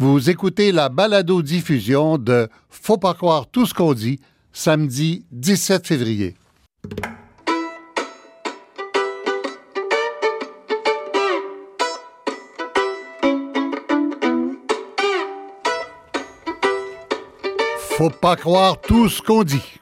[0.00, 4.20] Vous écoutez la balado-diffusion de Faut pas croire tout ce qu'on dit,
[4.52, 6.36] samedi 17 février.
[17.96, 19.80] Faut pas croire tout ce qu'on dit.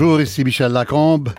[0.00, 1.30] Bonjour, ici Michel Lacombe.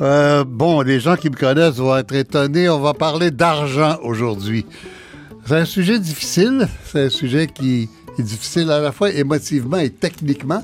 [0.00, 2.68] Euh, bon, les gens qui me connaissent vont être étonnés.
[2.68, 4.64] On va parler d'argent aujourd'hui.
[5.44, 6.68] C'est un sujet difficile.
[6.84, 10.62] C'est un sujet qui est difficile à la fois émotivement et techniquement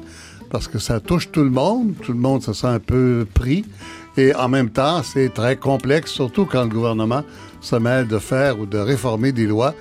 [0.53, 1.95] parce que ça touche tout le monde.
[2.01, 3.65] Tout le monde se sent un peu pris.
[4.17, 7.25] Et en même temps, c'est très complexe, surtout quand le gouvernement
[7.61, 9.75] se mêle de faire ou de réformer des lois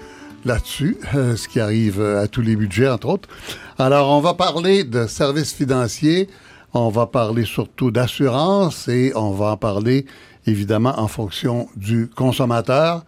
[0.45, 3.29] là-dessus, euh, ce qui arrive à tous les budgets, entre autres.
[3.77, 6.27] Alors, on va parler de services financiers,
[6.75, 10.05] on va parler surtout d'assurance et on va en parler
[10.45, 13.03] évidemment en fonction du consommateur,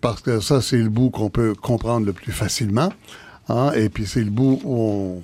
[0.00, 2.92] parce que ça, c'est le bout qu'on peut comprendre le plus facilement.
[3.48, 5.22] Hein, et puis c'est le bout où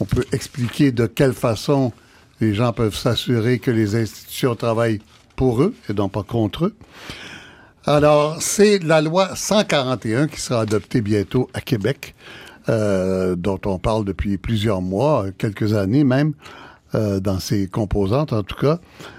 [0.00, 1.92] on, peut expliquer de quelle façon
[2.40, 5.00] les gens peuvent s'assurer que les institutions travaillent
[5.36, 6.74] pour eux et non pas contre eux.
[7.84, 12.14] Alors, c'est la loi 141 qui sera adoptée bientôt à Québec,
[12.68, 16.34] euh, dont on parle depuis plusieurs mois, quelques années même,
[16.94, 18.78] euh, dans ses composantes en tout cas.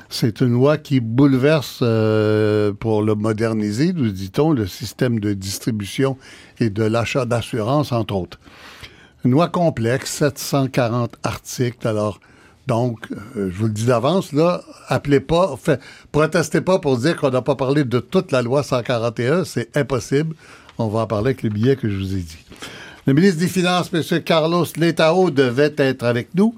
[0.10, 6.18] C'est une loi qui bouleverse, euh, pour le moderniser, nous dit-on, le système de distribution
[6.60, 8.40] et de l'achat d'assurance, entre autres.
[9.26, 12.20] Une loi complexe, 740 articles, alors
[12.68, 17.18] donc, euh, je vous le dis d'avance, là, appelez pas, fait, protestez pas pour dire
[17.18, 20.36] qu'on n'a pas parlé de toute la loi 141, c'est impossible.
[20.78, 22.38] On va en parler avec le billet que je vous ai dit.
[23.06, 24.22] Le ministre des Finances, M.
[24.24, 26.56] Carlos Letao, devait être avec nous,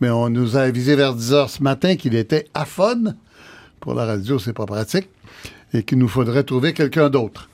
[0.00, 3.16] mais on nous a avisé vers 10 heures ce matin qu'il était aphone.
[3.80, 5.08] Pour la radio, c'est pas pratique.
[5.72, 7.48] Et qu'il nous faudrait trouver quelqu'un d'autre.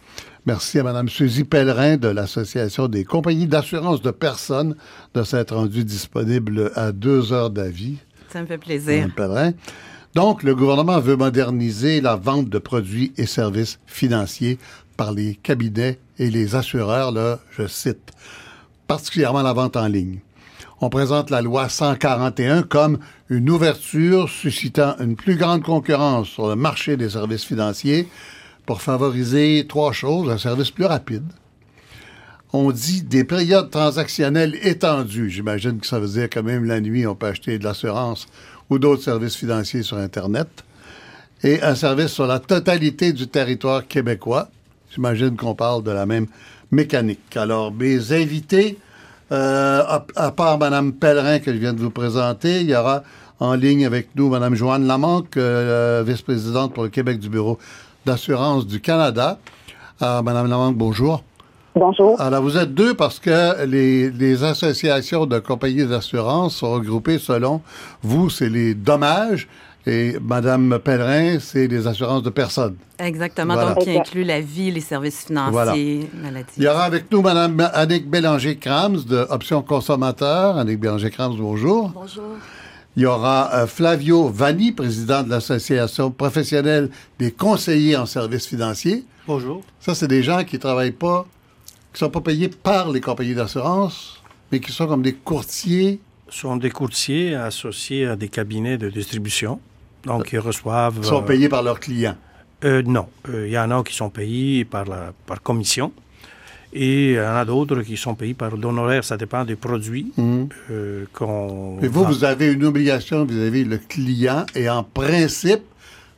[0.46, 4.74] Merci à Mme Suzy Pellerin de l'Association des compagnies d'assurance de personnes
[5.14, 7.96] de s'être rendue disponible à deux heures d'avis.
[8.28, 8.98] Ça me fait plaisir.
[8.98, 9.52] Mme Pellerin.
[10.14, 14.58] Donc, le gouvernement veut moderniser la vente de produits et services financiers
[14.96, 18.12] par les cabinets et les assureurs, là, je cite,
[18.86, 20.18] particulièrement la vente en ligne.
[20.82, 26.56] On présente la loi 141 comme une ouverture suscitant une plus grande concurrence sur le
[26.56, 28.08] marché des services financiers
[28.64, 30.30] pour favoriser trois choses.
[30.30, 31.24] Un service plus rapide.
[32.54, 35.28] On dit des périodes transactionnelles étendues.
[35.28, 38.26] J'imagine que ça veut dire que même la nuit, on peut acheter de l'assurance
[38.70, 40.48] ou d'autres services financiers sur Internet.
[41.44, 44.48] Et un service sur la totalité du territoire québécois.
[44.94, 46.26] J'imagine qu'on parle de la même
[46.70, 47.36] mécanique.
[47.36, 48.78] Alors, mes invités,
[49.32, 53.02] euh, à, à, part Mme Pellerin que je viens de vous présenter, il y aura
[53.38, 57.58] en ligne avec nous Mme Joanne Lamanque, euh, vice-présidente pour le Québec du Bureau
[58.04, 59.38] d'assurance du Canada.
[60.02, 61.22] Euh, Madame Lamanque, bonjour.
[61.76, 62.20] Bonjour.
[62.20, 67.62] Alors, vous êtes deux parce que les, les associations de compagnies d'assurance sont regroupées selon
[68.02, 69.46] vous, c'est les dommages
[69.86, 72.76] et Madame Pellerin, c'est les assurances de personnes.
[72.98, 73.74] Exactement, voilà.
[73.74, 76.28] donc qui inclut la vie, les services financiers, voilà.
[76.30, 76.52] maladie.
[76.58, 80.58] Il y aura avec nous Madame Annick Bélanger-Crams de Options Consommateurs.
[80.58, 81.88] Annick Bélanger-Crams, bonjour.
[81.90, 82.24] Bonjour.
[82.96, 89.04] Il y aura euh, Flavio Vanni, président de l'Association professionnelle des conseillers en services financiers.
[89.26, 89.62] Bonjour.
[89.78, 91.26] Ça, c'est des gens qui ne travaillent pas,
[91.92, 94.20] qui ne sont pas payés par les compagnies d'assurance,
[94.50, 96.00] mais qui sont comme des courtiers.
[96.28, 99.60] Ce sont des courtiers associés à des cabinets de distribution.
[100.04, 100.96] Donc, ils reçoivent.
[100.98, 102.16] Ils sont payés par leurs clients.
[102.64, 103.06] Euh, non.
[103.28, 105.92] Il euh, y en a qui sont payés par, la, par commission.
[106.72, 109.02] Et il y en a d'autres qui sont payés par l'honoraire.
[109.02, 110.44] Ça dépend des produits mmh.
[110.70, 111.78] euh, qu'on.
[111.80, 112.10] Mais vous, vend.
[112.10, 115.62] vous avez une obligation vis-à-vis le client et en principe,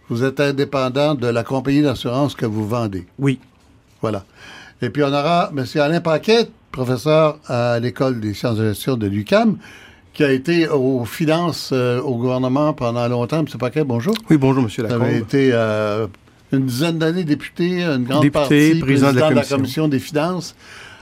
[0.09, 3.07] vous êtes indépendant de la compagnie d'assurance que vous vendez.
[3.19, 3.39] Oui.
[4.03, 4.25] Voilà.
[4.83, 5.65] Et puis, on aura M.
[5.77, 9.57] Alain Paquet, professeur à l'École des sciences de gestion de l'UCAM,
[10.13, 13.41] qui a été aux finances euh, au gouvernement pendant longtemps.
[13.41, 13.47] M.
[13.59, 14.15] Paquet, bonjour.
[14.29, 14.69] Oui, bonjour, M.
[14.79, 14.99] Lacombe.
[14.99, 16.07] Vous avez été euh,
[16.53, 19.99] une dizaine d'années député, une grande député, partie, président, de, la de la commission des
[19.99, 20.55] finances.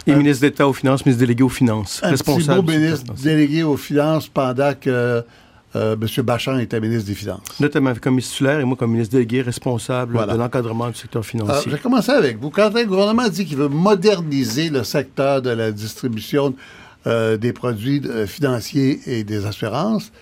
[0.06, 2.00] Et euh, ministre d'État aux finances, ministre délégué aux finances.
[2.02, 2.64] Un responsable.
[2.64, 5.24] Petit beau ministre délégué aux finances pendant que
[5.74, 5.96] M.
[6.24, 7.60] Bachand était ministre des Finances.
[7.60, 10.32] Notamment comme ministre titulaire et moi comme ministre délégué responsable voilà.
[10.32, 11.70] de l'encadrement du secteur financier.
[11.70, 12.50] Je vais commencer avec vous.
[12.50, 16.54] Quand un gouvernement dit qu'il veut moderniser le secteur de la distribution
[17.06, 20.12] euh, des produits euh, financiers et des assurances,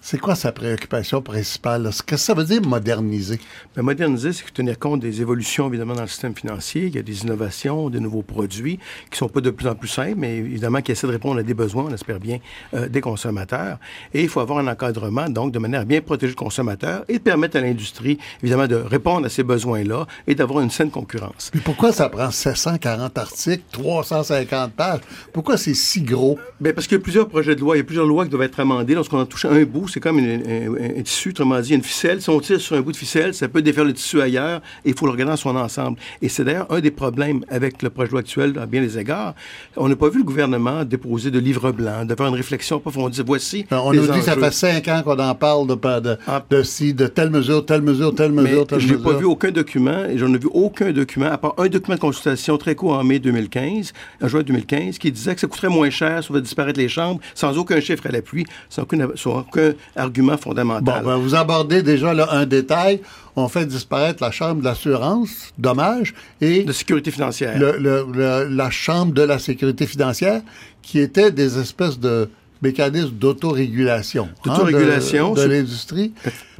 [0.00, 1.82] C'est quoi sa préoccupation principale?
[1.82, 3.40] Qu'est-ce que ça veut dire moderniser?
[3.74, 6.86] Bien, moderniser, c'est tenir compte des évolutions, évidemment, dans le système financier.
[6.86, 8.78] Il y a des innovations, des nouveaux produits
[9.10, 11.42] qui sont pas de plus en plus simples, mais évidemment qui essaient de répondre à
[11.42, 12.38] des besoins, on espère bien,
[12.74, 13.78] euh, des consommateurs.
[14.14, 17.14] Et il faut avoir un encadrement, donc, de manière à bien protéger le consommateur et
[17.14, 21.50] de permettre à l'industrie, évidemment, de répondre à ces besoins-là et d'avoir une saine concurrence.
[21.50, 25.00] Puis pourquoi ça prend 740 articles, 350 pages?
[25.32, 26.38] Pourquoi c'est si gros?
[26.60, 28.30] Bien, parce qu'il y a plusieurs projets de loi, il y a plusieurs lois qui
[28.30, 28.94] doivent être amendées.
[28.94, 32.20] Lorsqu'on a touché un bout, c'est comme un, tissu, autrement dit, une ficelle.
[32.22, 34.90] Si on tire sur un bout de ficelle, ça peut défaire le tissu ailleurs et
[34.90, 35.98] il faut le regarder dans son ensemble.
[36.22, 38.98] Et c'est d'ailleurs un des problèmes avec le projet de loi actuel à bien des
[38.98, 39.34] égards.
[39.76, 43.22] On n'a pas vu le gouvernement déposer de livre blanc, de faire une réflexion approfondie.
[43.26, 43.66] Voici.
[43.70, 46.44] on nous dit que ça fait cinq ans qu'on en parle de, de, ah.
[46.48, 48.88] de, si, de telle mesure, telle mesure, telle mesure, telle mesure.
[48.88, 51.68] Je n'ai pas vu aucun document, et j'en ai vu aucun document, à part un
[51.68, 53.92] document de consultation très court en mai 2015,
[54.22, 56.88] en juin 2015, qui disait que ça coûterait moins cher si on va disparaître les
[56.88, 61.02] chambres, sans aucun chiffre à l'appui, sans aucun argument fondamental.
[61.02, 63.00] Bon, ben, vous abordez déjà là, un détail.
[63.36, 66.64] On fait disparaître la chambre d'assurance, dommage, et...
[66.64, 67.58] De sécurité financière.
[67.58, 70.42] la chambre de la sécurité financière,
[70.82, 72.28] qui était des espèces de
[72.62, 74.28] mécanismes d'autorégulation.
[74.30, 75.34] Hein, d'autorégulation.
[75.34, 76.12] de l'industrie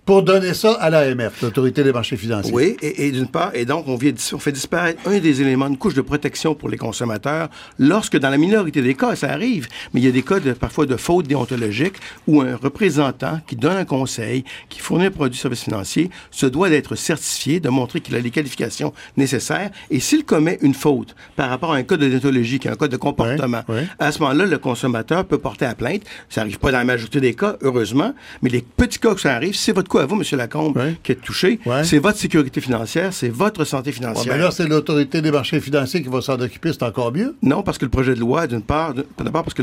[0.09, 2.55] pour donner ça à l'AMF, l'Autorité des marchés financiers.
[2.55, 5.77] Oui, et, d'une part, et donc on, vient, on fait disparaître un des éléments, une
[5.77, 10.01] couche de protection pour les consommateurs, lorsque dans la minorité des cas, ça arrive, mais
[10.01, 11.97] il y a des cas de, parfois de faute déontologique
[12.27, 16.47] où un représentant qui donne un conseil, qui fournit un produit de service financier, se
[16.47, 21.15] doit d'être certifié, de montrer qu'il a les qualifications nécessaires, et s'il commet une faute
[21.37, 23.61] par rapport à un cas de déontologie, qui est un cas de comportement,
[23.99, 26.01] à ce moment-là, le consommateur peut porter à plainte.
[26.31, 29.35] Ça n'arrive pas dans la majorité des cas, heureusement, mais les petits cas que ça
[29.35, 30.39] arrive, c'est votre à vous, M.
[30.39, 31.59] Lacombe, qui êtes touché?
[31.85, 34.35] C'est votre sécurité financière, c'est votre santé financière.
[34.35, 37.37] mais là, c'est l'autorité des marchés financiers qui va s'en occuper, c'est encore mieux.
[37.43, 39.63] Non, parce que le projet de loi, d'une part, d'abord parce que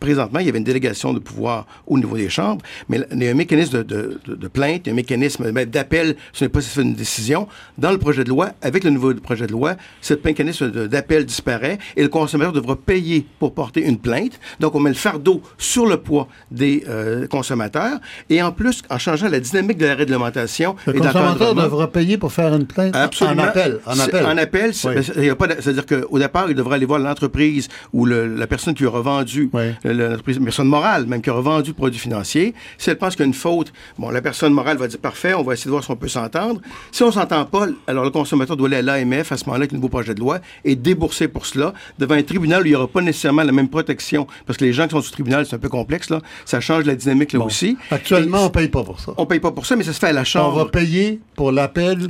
[0.00, 3.28] présentement, il y avait une délégation de pouvoir au niveau des chambres, mais il y
[3.28, 7.46] a un mécanisme de, plainte, un mécanisme d'appel, ce n'est pas une décision.
[7.78, 11.78] Dans le projet de loi, avec le nouveau projet de loi, ce mécanisme d'appel disparaît
[11.96, 14.38] et le consommateur devra payer pour porter une plainte.
[14.60, 18.98] Donc, on met le fardeau sur le poids des euh, consommateurs et en plus, en
[18.98, 20.76] changeant la dynamique de la réglementation.
[20.86, 23.42] Le consommateur devra payer pour faire une plainte Absolument.
[23.42, 23.80] en appel.
[23.86, 28.74] En appel, en appel c'est-à-dire qu'au départ, il devra aller voir l'entreprise ou la personne
[28.74, 29.50] qui a revendu,
[29.84, 32.54] l'entreprise, une personne morale même qui a revendu le produit financier.
[32.78, 35.34] Si elle pense qu'il y a une faute, bon, la personne morale va dire parfait,
[35.34, 36.60] on va essayer de voir si on peut s'entendre.
[36.90, 39.72] Si on s'entend pas, alors le consommateur doit aller à l'AMF à ce moment-là avec
[39.72, 42.76] le nouveau projet de loi et débourser pour cela devant un tribunal où il n'y
[42.76, 45.56] aura pas nécessairement la même protection parce que les gens qui sont sous tribunal, c'est
[45.56, 46.20] un peu complexe là.
[46.44, 47.76] Ça change la dynamique là aussi.
[47.90, 49.12] Actuellement, on paye pas pour ça.
[49.16, 50.54] On paye pas pour ça, mais ça se fait à la chambre.
[50.54, 52.08] On va payer pour l'appel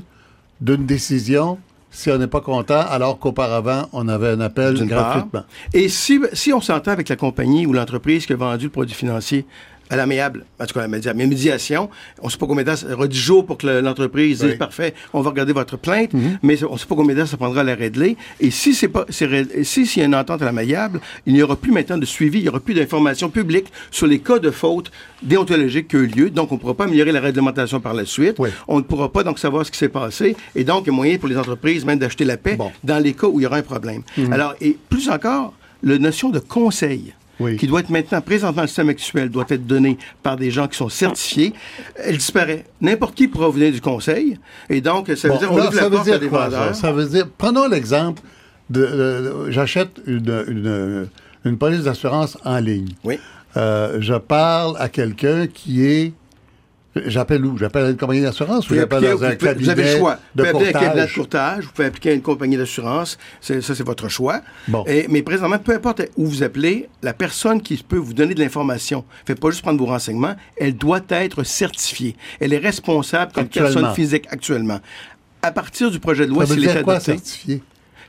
[0.60, 1.58] d'une décision
[1.94, 5.44] si on n'est pas content, alors qu'auparavant, on avait un appel gratuitement.
[5.74, 8.94] Et si, si on s'entend avec la compagnie ou l'entreprise qui a vendu le produit
[8.94, 9.44] financier
[9.92, 11.90] à l'amiable, en tout cas, la médiation.
[12.22, 14.56] On ne sait pas combien de temps, ça aura 10 jours pour que l'entreprise dise
[14.56, 16.38] parfait, on va regarder votre plainte, mhm.
[16.42, 18.16] mais on ne sait pas combien de temps ça prendra à la régler.
[18.40, 21.56] Et si c'est pas, si s'il y a une entente à l'amiable, il n'y aura
[21.56, 24.90] plus maintenant de suivi, il n'y aura plus d'informations publiques sur les cas de faute
[25.22, 26.30] déontologique qui ont eu lieu.
[26.30, 28.36] Donc, on ne pourra pas améliorer la réglementation par la suite.
[28.68, 30.34] On ne pourra pas donc savoir ce qui s'est passé.
[30.54, 33.12] Et donc, il y a moyen pour les entreprises même d'acheter la paix dans les
[33.12, 34.02] cas où il y aura un problème.
[34.16, 34.32] Mhm.
[34.32, 35.52] Alors, et plus encore,
[35.82, 37.12] la notion de conseil
[37.58, 40.68] qui doit être maintenant présente dans le système actuel, doit être donnée par des gens
[40.68, 41.52] qui sont certifiés,
[41.96, 42.64] elle disparaît.
[42.80, 44.38] N'importe qui pourra venir du conseil.
[44.68, 46.74] Et donc, ça veut dire qu'on ouvre la porte à des vendeurs.
[46.74, 46.92] Ça?
[46.92, 48.22] veut dire, prenons l'exemple
[48.70, 51.08] de, j'achète une,
[51.44, 52.88] une, police d'assurance en ligne.
[53.04, 53.18] Oui.
[53.56, 56.12] Euh, je parle à quelqu'un qui est
[57.06, 57.56] J'appelle où?
[57.56, 60.18] J'appelle une compagnie d'assurance ou j'appelle dans un cabinet Vous avez le choix.
[60.34, 63.18] Vous pouvez appeler un cabinet de courtage, vous pouvez appliquer à une compagnie d'assurance.
[63.40, 64.42] Ça, c'est votre choix.
[64.68, 64.84] Bon.
[64.86, 68.40] Et, mais présentement, peu importe où vous appelez, la personne qui peut vous donner de
[68.40, 72.16] l'information, ne fait pas juste prendre vos renseignements, elle doit être certifiée.
[72.40, 74.80] Elle est responsable comme personne physique actuellement.
[75.40, 77.62] À partir du projet de loi, c'est l'État quoi, certifié?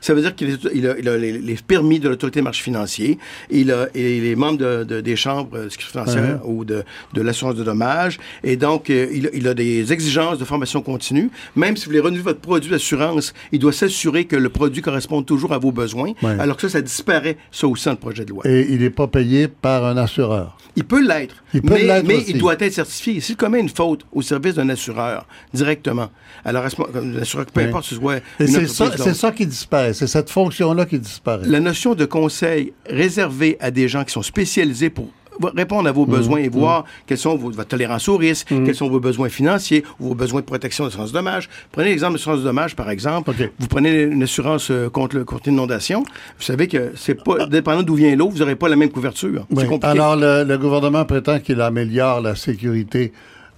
[0.04, 3.18] Ça veut dire qu'il a, les, permis de l'autorité des marchés financiers,
[3.48, 6.46] il a, et les membres de, des chambres de sécurité financière uh-huh.
[6.46, 6.84] ou de,
[7.16, 8.18] l'assurance de dommages.
[8.42, 11.30] Et donc, euh, il, a des exigences de formation continue.
[11.56, 15.22] Même si vous voulez renouveler votre produit d'assurance, il doit s'assurer que le produit correspond
[15.22, 16.12] toujours à vos besoins.
[16.22, 18.42] Alors que ça, ça disparaît, ça aussi, dans le projet de loi.
[18.44, 20.58] Et il n'est pas payé par un assureur.
[20.76, 21.36] Il peut l'être.
[21.62, 23.20] Mais, mais il doit être certifié.
[23.20, 26.10] S'il commet une faute au service d'un assureur, directement,
[26.44, 28.20] alors, l'assureur, peu importe ce soit.
[28.38, 29.93] C'est ça, ça qui disparaît.
[29.94, 31.46] C'est cette fonction-là qui disparaît.
[31.46, 35.08] La notion de conseil réservé à des gens qui sont spécialisés pour
[35.56, 38.88] répondre à vos besoins et voir quels sont vos, votre tolérance au risque, quels sont
[38.88, 41.48] vos besoins financiers, vos besoins de protection de de dommage.
[41.72, 43.32] Prenez l'exemple de de dommage, par exemple.
[43.58, 46.04] Vous prenez une assurance euh, contre, le, contre l'inondation.
[46.38, 49.46] Vous savez que c'est pas, dépendant d'où vient l'eau, vous n'aurez pas la même couverture.
[49.82, 53.12] Alors, le, gouvernement prétend qu'il améliore la sécurité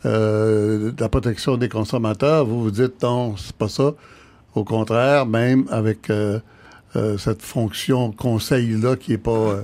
[0.04, 2.46] euh, de la protection des consommateurs.
[2.46, 3.92] Vous vous dites, non, c'est pas ça.
[4.56, 6.40] Au contraire, même avec euh,
[7.18, 9.60] cette fonction conseil-là qui n'est pas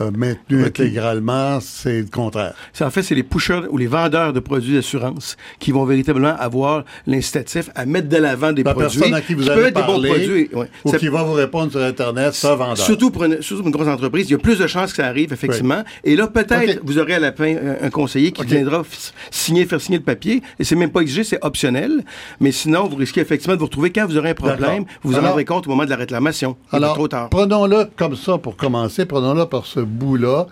[0.00, 2.54] euh, maintenu intégralement, c'est le contraire.
[2.80, 6.84] en fait, c'est les pushers ou les vendeurs de produits d'assurance qui vont véritablement avoir
[7.06, 8.98] l'incitatif à mettre de l'avant des La produits.
[8.98, 10.50] personne à qui vous avez parlé, produits,
[10.84, 12.78] ou qui va vous répondre sur Internet, ça, vendeur.
[12.78, 15.06] Surtout pour, une, surtout une grosse entreprise, il y a plus de chances que ça
[15.06, 15.82] arrive, effectivement.
[16.04, 18.82] Et là, peut-être, vous aurez à la fin un, conseiller qui viendra
[19.30, 20.42] signer, faire signer le papier.
[20.58, 22.04] Et c'est même pas exigé, c'est optionnel.
[22.40, 25.18] Mais sinon, vous risquez effectivement de vous retrouver quand vous aurez un problème, vous vous
[25.18, 26.56] en rendrez compte au moment de la réclamation.
[26.72, 27.30] Alors, trop tard.
[27.30, 29.06] Prenons-le comme ça pour commencer.
[29.06, 30.46] Prenons-le par ce bout-là.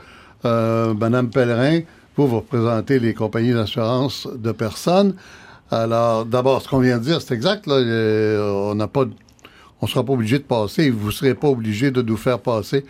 [0.44, 1.80] Euh, Madame Pellerin,
[2.16, 5.14] vous, vous représentez les compagnies d'assurance de personnes.
[5.70, 7.66] Alors, d'abord, ce qu'on vient de dire, c'est exact.
[7.66, 9.04] Là, on n'a pas,
[9.80, 10.90] on sera pas obligé de passer.
[10.90, 12.84] Vous ne serez pas obligé de nous faire passer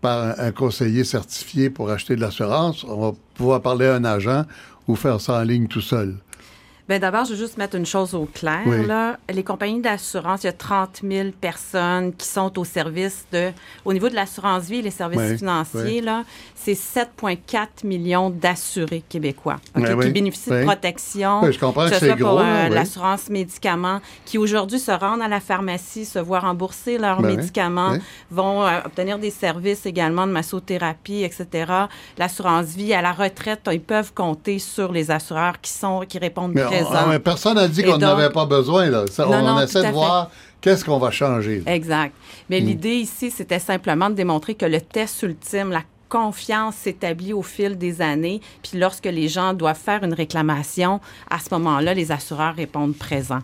[0.00, 2.84] par un, conseiller certifié pour acheter de l'assurance.
[2.84, 4.44] On va pouvoir parler à un agent
[4.86, 6.16] ou faire ça en ligne tout seul.
[6.88, 8.66] Bien, d'abord, je veux juste mettre une chose au clair.
[8.86, 9.18] Là.
[9.28, 13.50] Les compagnies d'assurance, il y a 30 000 personnes qui sont au service de.
[13.84, 19.56] Au niveau de l'assurance vie et les services financiers, là, c'est 7,4 millions d'assurés québécois
[19.74, 21.50] qui bénéficient de protection.
[21.50, 22.30] je comprends que, c'est gros.
[22.30, 27.20] Pour, euh, l'assurance médicaments, qui aujourd'hui se rendent à la pharmacie, se voient rembourser leurs
[27.20, 27.96] ben médicaments,
[28.30, 31.70] vont euh, obtenir des services également de massothérapie, etc.
[32.16, 36.54] L'assurance vie, à la retraite, ils peuvent compter sur les assureurs qui, sont, qui répondent
[36.92, 38.88] ah, personne n'a dit qu'on n'avait pas besoin.
[38.90, 39.04] Là.
[39.18, 40.30] on essaie de voir
[40.60, 41.62] qu'est-ce qu'on va changer.
[41.66, 42.14] Exact.
[42.50, 42.64] Mais hmm.
[42.64, 47.76] l'idée ici, c'était simplement de démontrer que le test ultime, la confiance s'établit au fil
[47.76, 48.40] des années.
[48.62, 53.42] Puis lorsque les gens doivent faire une réclamation, à ce moment-là, les assureurs répondent présents.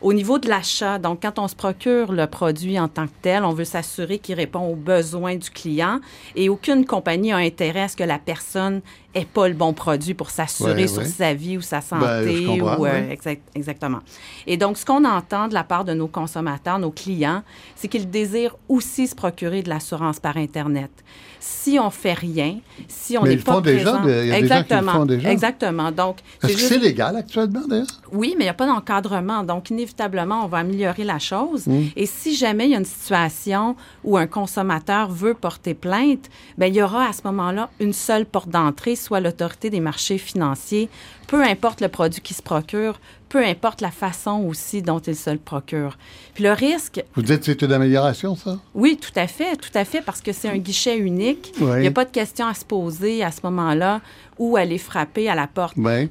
[0.00, 3.42] Au niveau de l'achat, donc quand on se procure le produit en tant que tel,
[3.44, 6.00] on veut s'assurer qu'il répond aux besoins du client
[6.36, 8.80] et aucune compagnie a intérêt à ce que la personne
[9.14, 12.60] ait pas le bon produit pour s'assurer sur sa vie ou sa ben, santé.
[12.60, 13.14] ou, euh,
[13.56, 13.98] exactement.
[14.46, 17.42] Et donc, ce qu'on entend de la part de nos consommateurs, nos clients,
[17.74, 20.92] c'est qu'ils désirent aussi se procurer de l'assurance par Internet
[21.40, 24.02] si on fait rien, si on n'est pas présent...
[24.02, 25.32] Déjà, il y a exactement, des gens qui le font déjà.
[25.32, 25.92] Exactement.
[25.92, 27.86] Donc, Est-ce que c'est légal actuellement, d'ailleurs?
[28.12, 29.42] Oui, mais il n'y a pas d'encadrement.
[29.44, 31.66] Donc, inévitablement, on va améliorer la chose.
[31.66, 31.86] Hmm.
[31.96, 36.68] Et si jamais il y a une situation où un consommateur veut porter plainte, bien,
[36.68, 40.88] il y aura à ce moment-là une seule porte d'entrée, soit l'autorité des marchés financiers,
[41.26, 45.30] peu importe le produit qui se procure, peu importe la façon aussi dont il se
[45.30, 45.98] le procure.
[46.34, 47.02] Puis le risque...
[47.14, 48.58] Vous dites que c'est une amélioration, ça?
[48.74, 51.52] Oui, tout à fait, tout à fait, parce que c'est un guichet unique.
[51.60, 54.00] Il n'y a pas de question à se poser à ce moment-là
[54.38, 55.76] ou aller frapper à la porte.
[55.76, 56.08] Mais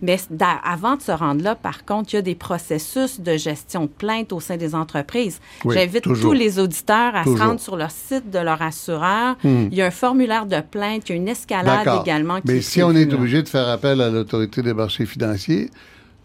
[0.63, 3.87] avant de se rendre là, par contre, il y a des processus de gestion de
[3.87, 5.39] plainte au sein des entreprises.
[5.65, 9.37] J'invite tous les auditeurs à se rendre sur leur site de leur assureur.
[9.43, 9.67] Hmm.
[9.71, 12.39] Il y a un formulaire de plainte, il y a une escalade également.
[12.45, 15.69] Mais si on est obligé de faire appel à l'autorité des marchés financiers,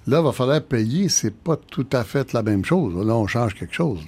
[0.06, 1.08] Là, il va falloir payer.
[1.08, 2.94] C'est pas tout à fait la même chose.
[3.06, 4.00] Là, on change quelque chose.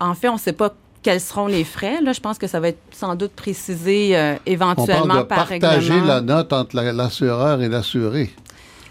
[0.00, 2.00] En fait, on ne sait pas quels seront les frais.
[2.00, 5.58] Là, je pense que ça va être sans doute précisé euh, éventuellement on parle de
[5.58, 8.30] partager la note entre l'assureur et l'assuré.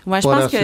[0.05, 0.57] Moi, je pense que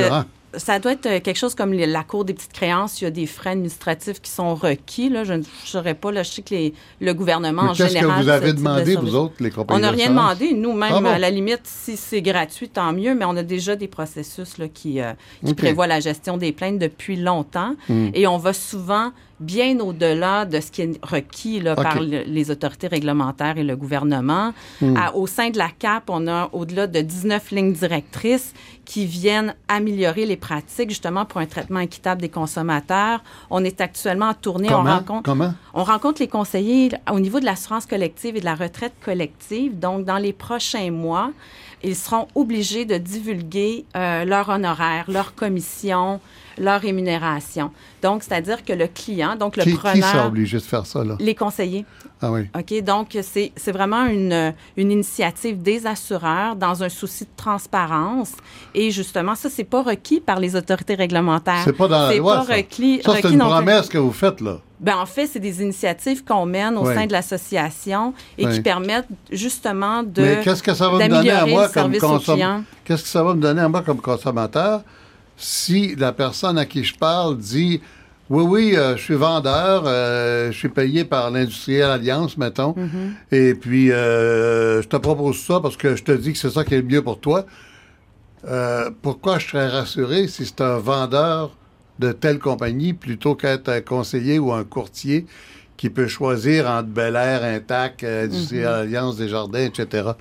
[0.57, 3.01] ça doit être euh, quelque chose comme la Cour des petites créances.
[3.01, 5.09] Il y a des frais administratifs qui sont requis.
[5.09, 5.23] Là.
[5.23, 6.11] Je ne saurais pas.
[6.11, 7.93] Là, je sais que le gouvernement, en général...
[7.93, 10.53] Qu'est-ce que vous avez demandé, vous autres, les compagnies On n'a rien demandé.
[10.53, 13.75] Nous, même, ah à la limite, si c'est gratuit, tant mieux, mais on a déjà
[13.75, 15.13] des processus là, qui, euh,
[15.45, 17.75] qui prévoient la gestion des plaintes depuis longtemps.
[17.89, 18.09] Hmm.
[18.13, 22.87] Et on va souvent bien au-delà de ce qui est requis là, par les autorités
[22.87, 24.53] réglementaires et le gouvernement.
[24.81, 24.95] Hmm.
[25.15, 28.53] au sein de la CAP, on a au-delà de 19 lignes directrices
[28.85, 33.23] qui viennent améliorer les pratiques justement pour un traitement équitable des consommateurs.
[33.49, 34.67] On est actuellement en tournée.
[34.67, 34.81] Comment?
[34.81, 35.53] On rencontre, Comment?
[35.73, 39.79] On rencontre les conseillers au niveau de l'assurance collective et de la retraite collective.
[39.79, 41.31] Donc, dans les prochains mois,
[41.83, 46.19] ils seront obligés de divulguer euh, leur honoraire, leur commission,
[46.57, 47.71] leur rémunération.
[48.01, 49.93] Donc, c'est-à-dire que le client, donc le preneur...
[49.93, 51.15] Qui sera obligé de faire ça, là?
[51.19, 51.85] Les conseillers.
[52.21, 52.49] Ah oui.
[52.57, 58.31] OK, donc c'est vraiment une, une initiative des assureurs dans un souci de transparence.
[58.73, 61.61] Et justement, ça, c'est pas requis par les autorités réglementaires.
[61.63, 64.59] C'est pas dans la loi, pas Requis, ça, c'est une promesse que vous faites, là.
[64.79, 69.07] Ben, en fait, c'est des initiatives qu'on mène au sein de l'association et qui permettent
[69.31, 72.61] justement de Mais qu'est-ce que ça va me donner à moi comme consommateur?
[72.83, 74.81] Qu'est-ce que ça va me donner à moi comme consommateur
[75.37, 77.81] si la personne à qui je parle dit
[78.29, 79.83] Oui, oui, euh, je suis vendeur.
[79.85, 82.73] Euh, je suis payé par l'Industriel Alliance, mettons.
[82.73, 83.35] Mm-hmm.
[83.35, 86.63] Et puis, euh, je te propose ça parce que je te dis que c'est ça
[86.63, 87.45] qui est le mieux pour toi.
[89.01, 91.55] Pourquoi je serais rassuré si c'est un vendeur
[91.99, 95.25] de telle compagnie plutôt qu'être un conseiller ou un courtier
[95.77, 98.81] qui peut choisir entre Bel Air, Intact, Industriel Mm-hmm.
[98.81, 100.11] Alliance, Desjardins, etc.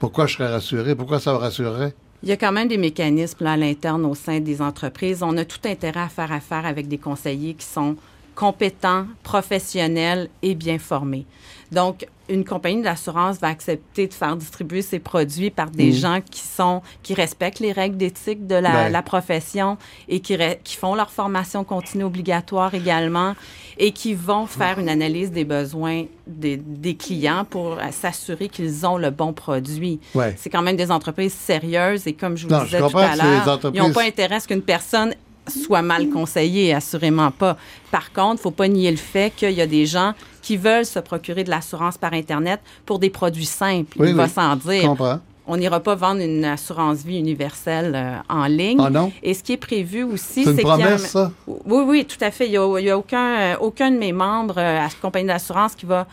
[0.00, 0.96] Pourquoi je serais rassuré?
[0.96, 1.94] Pourquoi ça me rassurerait?
[2.22, 5.22] Il y a quand même des mécanismes à l'interne au sein des entreprises.
[5.22, 7.96] On a tout intérêt à faire affaire avec des conseillers qui sont
[8.34, 11.26] compétents, professionnels et bien formés.
[11.72, 16.40] Donc, une compagnie d'assurance va accepter de faire distribuer ses produits par des gens qui
[16.40, 18.92] sont qui respectent les règles d'éthique de la, Ben.
[18.92, 20.36] la profession et qui,
[20.76, 23.34] font leur formation continue obligatoire également
[23.78, 28.84] et qui vont faire une analyse des besoins des, des clients pour euh, s'assurer qu'ils
[28.84, 30.00] ont le bon produit.
[30.14, 30.34] Ouais.
[30.36, 33.16] C'est quand même des entreprises sérieuses et comme je vous Non, je disais tout à
[33.16, 35.14] l'heure, ils n'ont pas intérêt à ce qu'une personne
[35.48, 37.56] soit mal conseillée, assurément pas.
[37.90, 40.12] Par contre, il ne faut pas nier le fait qu'il y a des gens
[40.42, 43.96] qui veulent se procurer de l'assurance par Internet pour des produits simples.
[43.98, 44.82] Oui, il va Je dire.
[44.88, 45.20] comprends.
[45.50, 48.78] On n'ira pas vendre une assurance vie universelle euh, en ligne.
[48.84, 49.10] Ah non?
[49.22, 51.32] Et ce qui est prévu aussi, C'est qu'il y a ça?
[51.46, 52.46] oui, oui, tout à fait.
[52.46, 55.86] Il n'y a, aucun, euh, aucun de mes membres euh, à cette compagnie d'assurance qui
[55.86, 56.06] va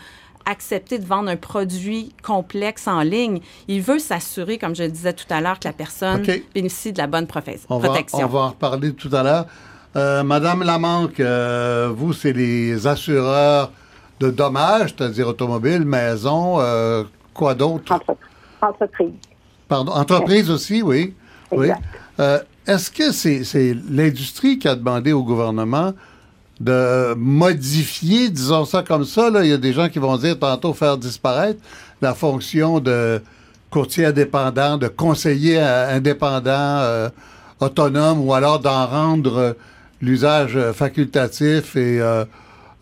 [0.46, 3.40] accepter de vendre un produit complexe en ligne.
[3.68, 6.24] Il veut s'assurer, comme je le disais tout à l'heure, que la personne
[6.54, 8.20] bénéficie de la bonne professe- On va, protection.
[8.24, 9.46] on va en reparler tout à l'heure.
[9.96, 13.72] Euh, Madame Lamanque, euh, vous, c'est les assureurs
[14.20, 17.92] de dommages, c'est-à-dire automobile, maison, euh, quoi d'autre?
[17.94, 18.16] Entre-
[18.62, 19.14] entreprise.
[19.68, 21.14] Pardon, entreprise aussi, oui.
[21.52, 21.68] oui.
[21.68, 21.82] Exact.
[22.20, 25.94] Euh, Est-ce que c'est c'est l'industrie qui a demandé au gouvernement
[26.60, 30.40] de modifier, disons ça comme ça, là, il y a des gens qui vont dire
[30.40, 31.60] tantôt faire disparaître
[32.02, 33.22] la fonction de
[33.70, 37.10] courtier indépendant, de conseiller euh, indépendant, euh,
[37.60, 39.54] autonome, ou alors d'en rendre euh,
[40.02, 42.24] l'usage facultatif et euh,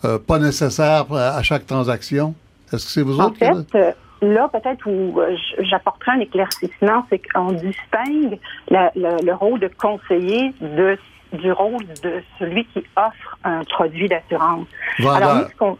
[0.05, 2.35] euh, pas nécessaire à chaque transaction?
[2.71, 5.19] Est-ce que c'est vous En autres fait, là, peut-être où
[5.59, 8.39] j'apporterai un éclaircissement, c'est qu'on distingue
[8.69, 10.97] la- le rôle de conseiller de,
[11.33, 14.67] du rôle de celui qui offre un produit d'assurance.
[14.99, 15.77] Alors, nous, ce qu'on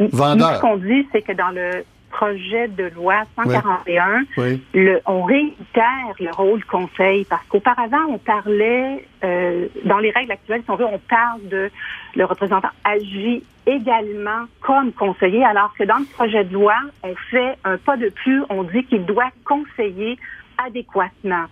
[0.00, 4.62] ce qu'on dit, c'est que dans le projet de loi 141, Oui.
[4.74, 10.62] le, on réitère le rôle conseil parce qu'auparavant, on parlait, euh, dans les règles actuelles,
[10.62, 11.70] si on veut, on parle de
[12.14, 17.56] le représentant agit également comme conseiller, alors que dans le projet de loi, on fait
[17.64, 20.18] un pas de plus, on dit qu'il doit conseiller
[20.64, 21.46] adéquatement.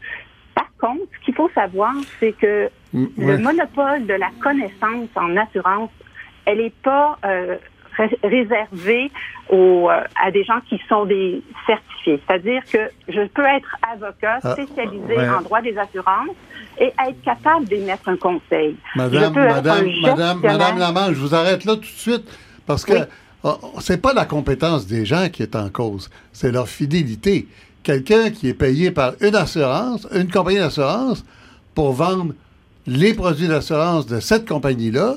[0.55, 5.91] Par contre, ce qu'il faut savoir, c'est que Le monopole de la connaissance en assurance,
[6.45, 7.57] elle n'est pas euh,
[7.97, 9.11] ré- réservée
[9.49, 12.21] aux, euh, à des gens qui sont des certifiés.
[12.27, 15.29] C'est-à-dire que je peux être avocat Ah, spécialisé ouais.
[15.29, 16.35] en droit des assurances
[16.79, 18.77] et être capable d'émettre un conseil.
[18.97, 22.25] Madame, madame, madame, madame Lamange, je vous arrête là tout de suite
[22.67, 23.01] parce que Oui.
[23.45, 27.47] oh, c'est pas la compétence des gens qui est en cause, c'est leur fidélité.
[27.83, 31.25] Quelqu'un qui est payé par une assurance, une compagnie d'assurance,
[31.75, 32.35] pour vendre
[32.91, 35.15] les produits d'assurance de cette compagnie-là,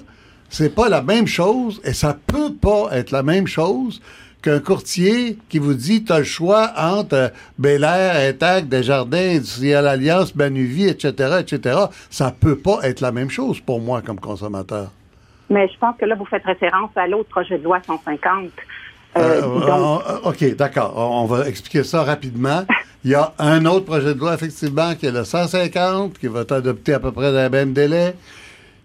[0.50, 4.00] c'est pas la même chose et ça peut pas être la même chose
[4.44, 9.38] qu'un courtier qui vous dit tu as le choix entre euh, Bel Air, Intact, Desjardins,
[9.38, 11.80] Industriel Alliance, Manuvie, etc., etc.
[12.12, 14.92] Ça peut pas être la même chose pour moi comme consommateur.
[15.50, 18.50] Mais je pense que là, vous faites référence à l'autre projet de loi 150.
[19.18, 19.64] Euh, Euh, donc,
[20.24, 20.94] on- OK, d'accord.
[20.96, 22.66] On, va expliquer ça rapidement.
[23.04, 26.42] Il y a un autre projet de loi, effectivement, qui est le 150, qui va
[26.42, 28.16] être adopté à peu près dans le même délai,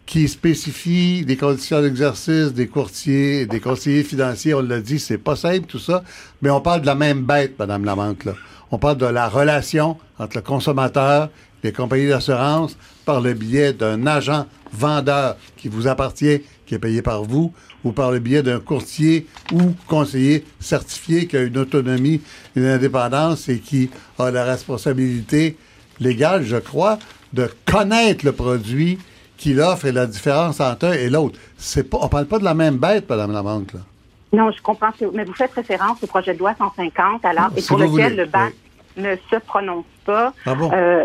[0.06, 4.54] qui spécifie les conditions d'exercice des courtiers et des conseillers financiers.
[4.54, 6.02] On l'a dit, c'est pas simple tout ça,
[6.42, 8.24] mais on parle de la même bête, Madame Lamante.
[8.24, 8.32] Là.
[8.70, 11.28] On parle de la relation entre le consommateur,
[11.62, 17.02] les compagnies d'assurance, par le biais d'un agent vendeur qui vous appartient, qui est payé
[17.02, 17.52] par vous,
[17.84, 22.20] ou par le biais d'un courtier ou conseiller certifié qui a une autonomie,
[22.56, 25.56] une indépendance et qui a la responsabilité
[26.00, 26.98] légale, je crois,
[27.32, 28.98] de connaître le produit
[29.36, 31.38] qu'il offre et la différence entre un et l'autre.
[31.56, 33.80] C'est pas, on parle pas de la même bête, Madame Lamanque, là.
[34.32, 34.90] Non, je comprends.
[34.92, 37.90] que- Mais vous faites référence au projet de loi 150, alors, et Si pour lequel
[37.90, 38.52] voulez, le BAC
[38.96, 40.34] ne se prononce pas.
[40.44, 40.70] Ah bon?
[40.74, 41.04] Euh,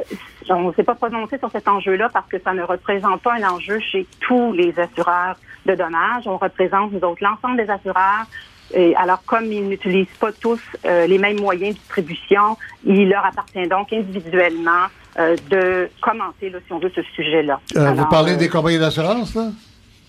[0.49, 3.43] on ne s'est pas prononcé sur cet enjeu-là parce que ça ne représente pas un
[3.43, 6.23] enjeu chez tous les assureurs de dommages.
[6.25, 8.25] On représente, nous autres, l'ensemble des assureurs.
[8.73, 13.25] Et alors, comme ils n'utilisent pas tous euh, les mêmes moyens de distribution, il leur
[13.25, 14.87] appartient donc individuellement
[15.19, 17.59] euh, de commenter, là, si on veut, ce sujet-là.
[17.75, 19.49] Euh, vous parlez des compagnies d'assurance, là?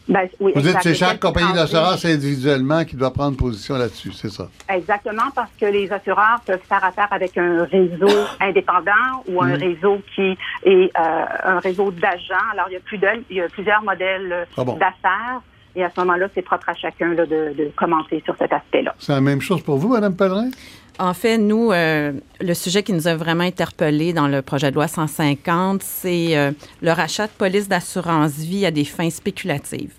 [0.09, 4.13] Ben, oui, Vous dites que c'est chaque compagnie d'assurance individuellement qui doit prendre position là-dessus,
[4.13, 4.49] c'est ça?
[4.69, 8.09] Exactement, parce que les assureurs peuvent faire affaire avec un réseau
[8.41, 12.35] indépendant ou un réseau qui est euh, un réseau d'agents.
[12.53, 14.75] Alors, il y a, plus de- il y a plusieurs modèles Ah bon?
[14.75, 15.41] d'affaires.
[15.77, 18.95] Et à ce moment-là, c'est propre à chacun de, de commenter sur cet aspect-là.
[18.99, 20.51] C'est la même chose pour vous, Mme Pellerin?
[20.99, 24.77] En fait, nous, euh, le sujet qui nous a vraiment interpellés dans le projet de
[24.77, 26.53] loi 150, c'est euh,
[26.83, 29.91] le rachat de police d'assurance vie à des fins spéculatives.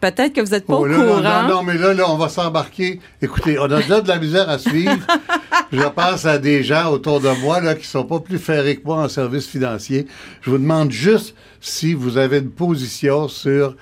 [0.00, 1.42] Peut-être que vous n'êtes pas Oh, au là, courant.
[1.48, 3.00] Non, non, mais là, là, on va s'embarquer.
[3.20, 4.98] Écoutez, on a déjà de la misère à suivre.
[5.72, 8.84] Je pense à des gens autour de moi là, qui sont pas plus ferrés que
[8.84, 10.06] moi en services financiers.
[10.42, 13.74] Je vous demande juste si vous avez une position sur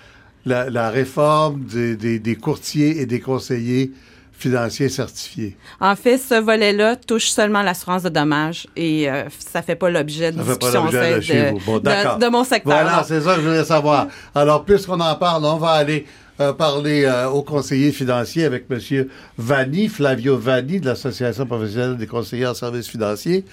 [0.46, 3.90] la, la réforme des, des- des courtiers et des conseillers
[4.37, 5.57] financiers certifiés.
[5.81, 10.33] En fait, ce volet-là touche seulement l'assurance de dommages et euh, ça fait pas l'objet
[10.33, 11.61] de Ça fait pas discussion l'objet de de, chez vous.
[11.64, 12.18] Bon, de- d'accord.
[12.18, 12.83] de mon secteur.
[12.83, 14.09] Voilà, c'est ça que je voulais savoir.
[14.35, 16.07] Alors, puisqu'on en parle, on va aller
[16.40, 19.07] euh, parler euh, au conseiller financier avec M.
[19.38, 23.44] Vanni, Flavio Vanni, de l'Association professionnelle des conseillers en services financiers.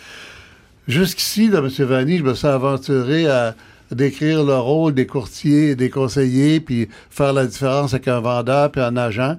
[0.88, 1.70] Jusqu'ici, là, M.
[1.86, 3.56] Vanni, je me suis aventuré à
[3.92, 8.72] décrire le rôle des courtiers et des conseillers, puis faire la différence avec un vendeur
[8.72, 9.38] puis un agent.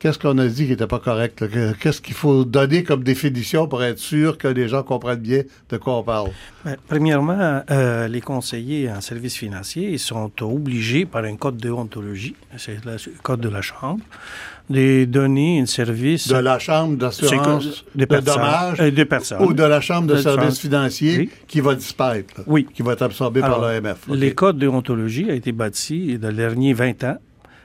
[0.00, 1.44] Qu'est-ce qu'on a dit qui n'était pas correct?
[1.78, 5.76] Qu'est-ce qu'il faut donner comme définition pour être sûr que les gens comprennent bien de
[5.76, 6.30] quoi on parle?
[6.64, 12.34] Ben, Premièrement, euh, les conseillers en services financiers sont obligés par un code de déontologie,
[12.56, 14.00] c'est le code de la Chambre,
[14.70, 19.42] de donner un service de la Chambre d'assurance de dommages Euh, personnes.
[19.42, 21.30] ou de la Chambre de De services financiers Oui.
[21.46, 22.66] qui va disparaître, là, Oui.
[22.72, 24.08] qui va être absorbé par l'AMF.
[24.08, 24.16] OK?
[24.16, 24.66] Les codes de
[25.30, 27.18] a été bâti dans les derniers 20 ans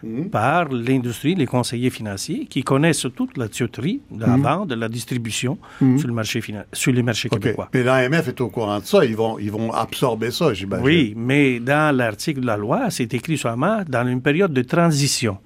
[0.05, 0.29] Mhm.
[0.29, 4.87] par l'industrie, les conseillers financiers, qui connaissent toute la tuyauterie de la vente, de la
[4.87, 5.57] distribution
[5.97, 6.41] sur, le marché
[6.73, 7.35] sur les marchés Mhm.
[7.37, 7.41] OK.
[7.41, 7.69] québécois.
[7.73, 9.03] Mais l'AMF est au courant de ça.
[9.03, 10.85] Ils vont, ils vont absorber ça, j'imagine.
[10.85, 15.37] Oui, mais dans l'article de la loi, c'est écrit seulement dans une période de transition.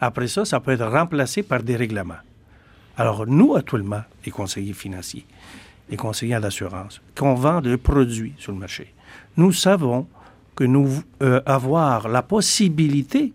[0.00, 2.14] Après ça, ça peut être remplacé par des règlements.
[2.96, 5.24] Alors, nous, actuellement, les conseillers financiers,
[5.88, 8.92] les conseillers d'assurance, qu'on vend des produits sur le marché,
[9.36, 10.06] nous savons
[10.56, 10.88] que nous
[11.22, 13.32] euh, avoir la possibilité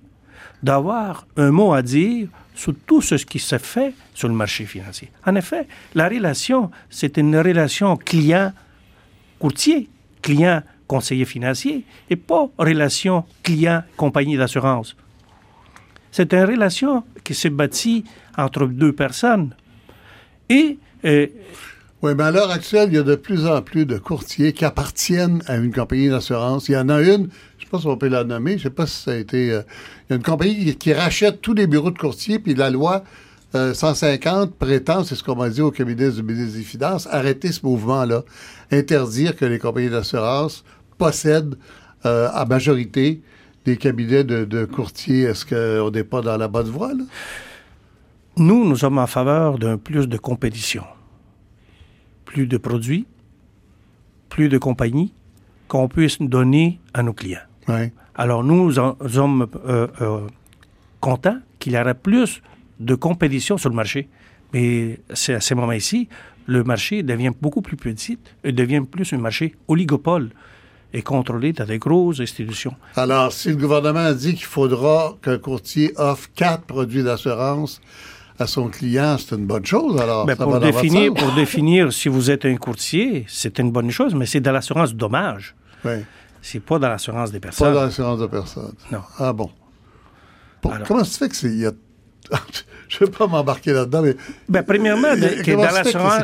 [0.66, 5.12] d'avoir un mot à dire sur tout ce qui se fait sur le marché financier.
[5.24, 9.90] En effet, la relation, c'est une relation client-courtier,
[10.24, 14.96] client-conseiller financier, et pas relation client-compagnie d'assurance.
[16.12, 18.04] C'est une relation qui s'est bâtie
[18.36, 19.54] entre deux personnes.
[20.50, 21.28] Et euh,
[22.02, 24.66] Oui, mais à l'heure actuelle, il y a de plus en plus de courtiers qui
[24.66, 26.70] appartiennent à une compagnie d'assurance.
[26.70, 27.30] Il y en a une,
[27.86, 29.52] on peut la nommer, je sais pas si ça a été...
[29.52, 29.62] euh,
[30.10, 33.04] il y a une compagnie qui, rachète tous les bureaux de courtiers, puis la loi
[33.56, 37.52] euh, 150 prétend, c'est ce qu'on m'a dit au cabinet du ministre des Finances, arrêter
[37.52, 38.24] ce mouvement-là,
[38.72, 40.64] interdire que les compagnies d'assurance
[40.98, 41.56] possèdent
[42.06, 43.22] euh, à majorité
[43.66, 45.24] des cabinets de, de courtiers.
[45.24, 47.04] Est-ce qu'on n'est pas dans la bonne voie, là?
[48.38, 50.84] nous, nous sommes en faveur d'un plus de compétition,
[52.26, 53.06] plus de produits,
[54.30, 55.14] plus de compagnies
[55.68, 57.40] qu'on puisse donner à nos clients.
[58.16, 60.28] Alors nous sommes euh, euh,
[61.00, 62.42] contents qu'il y aura plus
[62.80, 64.10] de compétition sur le marché.
[64.54, 66.08] Mais c'est à ce moment-ci,
[66.46, 70.30] le marché devient beaucoup plus petit et devient plus un marché oligopole
[70.94, 72.74] et contrôlé par des grosses institutions.
[72.96, 77.82] Alors, si le gouvernement dit qu'il faudra qu'un courtier offre quatre produits d'assurance
[78.40, 80.26] à son client, c'est une bonne chose, alors.
[80.26, 83.92] Ben, ça pour, va définir, pour définir si vous êtes un courtier, c'est une bonne
[83.92, 85.56] chose, mais c'est dans l'assurance dommage.
[85.84, 86.04] Oui.
[86.48, 87.74] C'est pas dans l'assurance des Pas personnes.
[87.74, 88.74] dans l'assurance de personne.
[88.92, 89.00] Non.
[89.18, 89.50] Ah bon.
[90.62, 91.48] Pour- Alors- comment ça se fait que c'est.
[91.48, 91.72] il y a-
[92.88, 94.16] Je ne vais pas m'embarquer là-dedans, mais.
[94.48, 95.72] Ben, premièrement, de- que Comment dans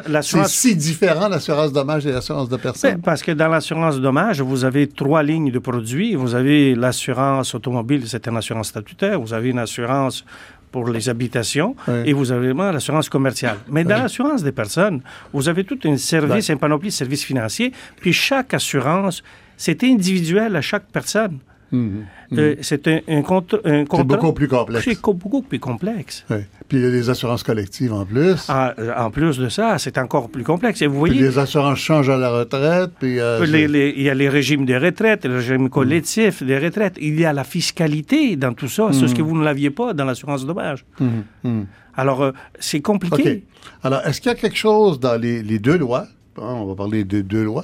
[0.07, 2.91] l'assurance- c'est- si différent, l'assurance dommage et l'assurance de personne?
[2.95, 6.13] Ben, parce que dans l'assurance dommage, vous avez trois lignes de produits.
[6.13, 9.19] Vous avez l'assurance automobile, c'est une assurance statutaire.
[9.19, 10.23] Vous avez une assurance
[10.71, 11.93] pour les habitations Oui.
[12.05, 13.57] et vous avez l'assurance commerciale.
[13.67, 15.01] Mais dans l'assurance des personnes,
[15.33, 17.73] vous avez tout un service, un panoplie de services financiers.
[17.99, 19.23] Puis chaque assurance,
[19.63, 21.37] c'est individuel à chaque personne.
[21.73, 22.05] Mhm.
[22.37, 24.83] Euh, c'est un, un, C'est beaucoup plus complexe.
[24.85, 26.25] C'est co- beaucoup plus complexe.
[26.29, 26.39] Oui.
[26.67, 28.49] Puis il y a des assurances collectives en plus.
[28.49, 30.81] En, euh, en plus de ça, c'est encore plus complexe.
[30.81, 32.91] Et vous Puis voyez, les assurances changent à la retraite.
[32.99, 36.43] Puis, euh, Les- c'est- les- il y a les régimes de retraite, le régime collectif
[36.43, 36.95] des retraites.
[36.99, 39.93] Il y a la fiscalité dans tout ça, c'est ce que vous ne l'aviez pas
[39.93, 40.83] dans l'assurance dommage.
[40.99, 41.65] Mhm, mhm.
[41.95, 43.43] Alors, euh, c'est compliqué.
[43.81, 46.05] Alors, est-ce qu'il y a quelque chose dans les, les deux lois,
[46.37, 47.63] on va parler des deux lois,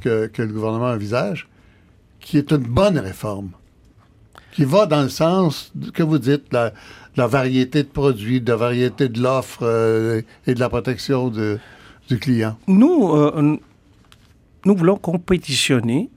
[0.00, 1.48] que, le gouvernement envisage,
[2.20, 3.50] qui est une bonne réforme,
[4.52, 6.72] qui va dans le sens que vous dites, la,
[7.16, 11.58] la variété de produits, de la variété de l'offre euh, et de la protection de-
[12.08, 12.56] du client?
[12.66, 13.58] Nous, euh,
[14.64, 16.10] nous voulons compétitionner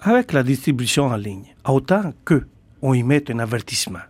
[0.00, 2.44] avec la distribution en ligne, autant que
[2.82, 4.00] on y mette un avertissement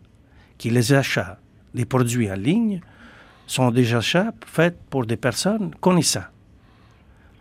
[0.58, 1.38] que les achats
[1.74, 2.80] des produits en ligne
[3.46, 6.24] sont des achats faits pour des personnes connaissant.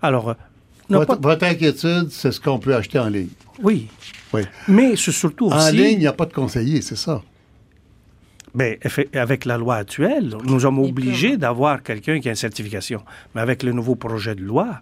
[0.01, 0.36] Alors,
[0.97, 3.30] Votre, pas- votre inquiétude, c'est ce qu'on peut acheter en ligne.
[3.63, 3.88] oui,
[4.34, 4.41] Oui.
[4.67, 7.21] mais c'est surtout En ligne, il n'y a pas de conseiller, c'est ça.
[8.54, 8.77] Ben,
[9.13, 13.01] avec la loi actuelle, nous sommes obligés d'avoir quelqu'un qui a une certification.
[13.34, 14.82] Mais avec le nouveau projet de loi,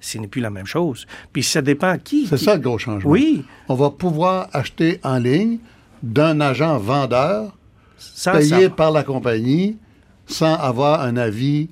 [0.00, 1.06] ce n'est plus la même chose.
[1.32, 2.26] Puis ça dépend qui.
[2.28, 3.10] C'est ça le gros changement.
[3.10, 3.44] Oui.
[3.68, 5.58] On va pouvoir acheter en ligne
[6.02, 7.56] d'un agent vendeur
[8.24, 9.76] payé par la compagnie
[10.26, 11.70] sans avoir un avis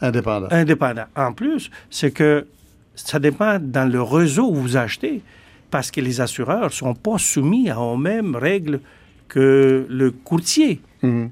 [0.00, 0.48] indépendant.
[0.50, 1.04] Indépendant.
[1.14, 2.46] En plus, c'est que
[2.94, 5.22] ça dépend dans le réseau où vous achetez,
[5.70, 8.80] parce que les assureurs ne sont pas soumis aux mêmes règles
[9.28, 10.80] que le courtier.
[11.02, 11.30] Mhm.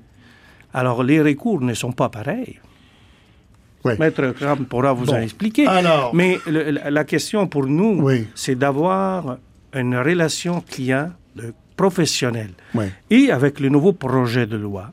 [0.74, 2.58] Alors, les recours ne sont pas pareils.
[3.84, 5.66] Maître Kram pourra vous en expliquer.
[6.12, 9.38] Mais la question pour nous, c'est d'avoir
[9.74, 11.10] une relation client
[11.76, 12.52] professionnelle.
[13.10, 14.92] Et avec le nouveau projet de loi,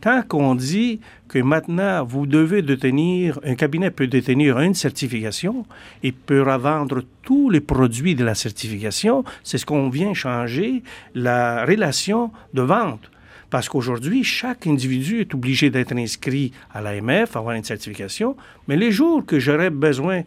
[0.00, 5.66] tant qu'on dit que maintenant vous devez détenir, un cabinet peut détenir une certification
[6.02, 10.82] et peut revendre tous les produits de la certification, c'est ce qu'on vient changer
[11.14, 13.10] la relation de vente.
[13.50, 18.36] Parce qu'aujourd'hui, chaque individu est obligé d'être inscrit à l'AMF, avoir une certification.
[18.66, 20.22] Mais les jours que j'aurais besoin,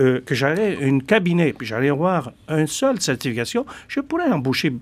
[0.00, 4.72] euh, que j'aurais un cabinet, puis j'allais avoir une seule certification, je pourrais embaucher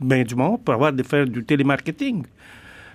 [0.00, 2.24] bien du monde pour avoir de faire du télémarketing.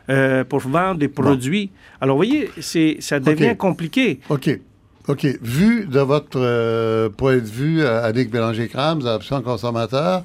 [0.08, 1.71] Euh, pour vendre des produits.
[2.00, 4.19] Alors, vous voyez, c'est, ça devient compliqué.
[4.30, 4.60] OK.
[5.08, 5.26] OK.
[5.41, 10.24] Vu de votre euh, point de vue, Annick Bélanger-Crams, option consommateur,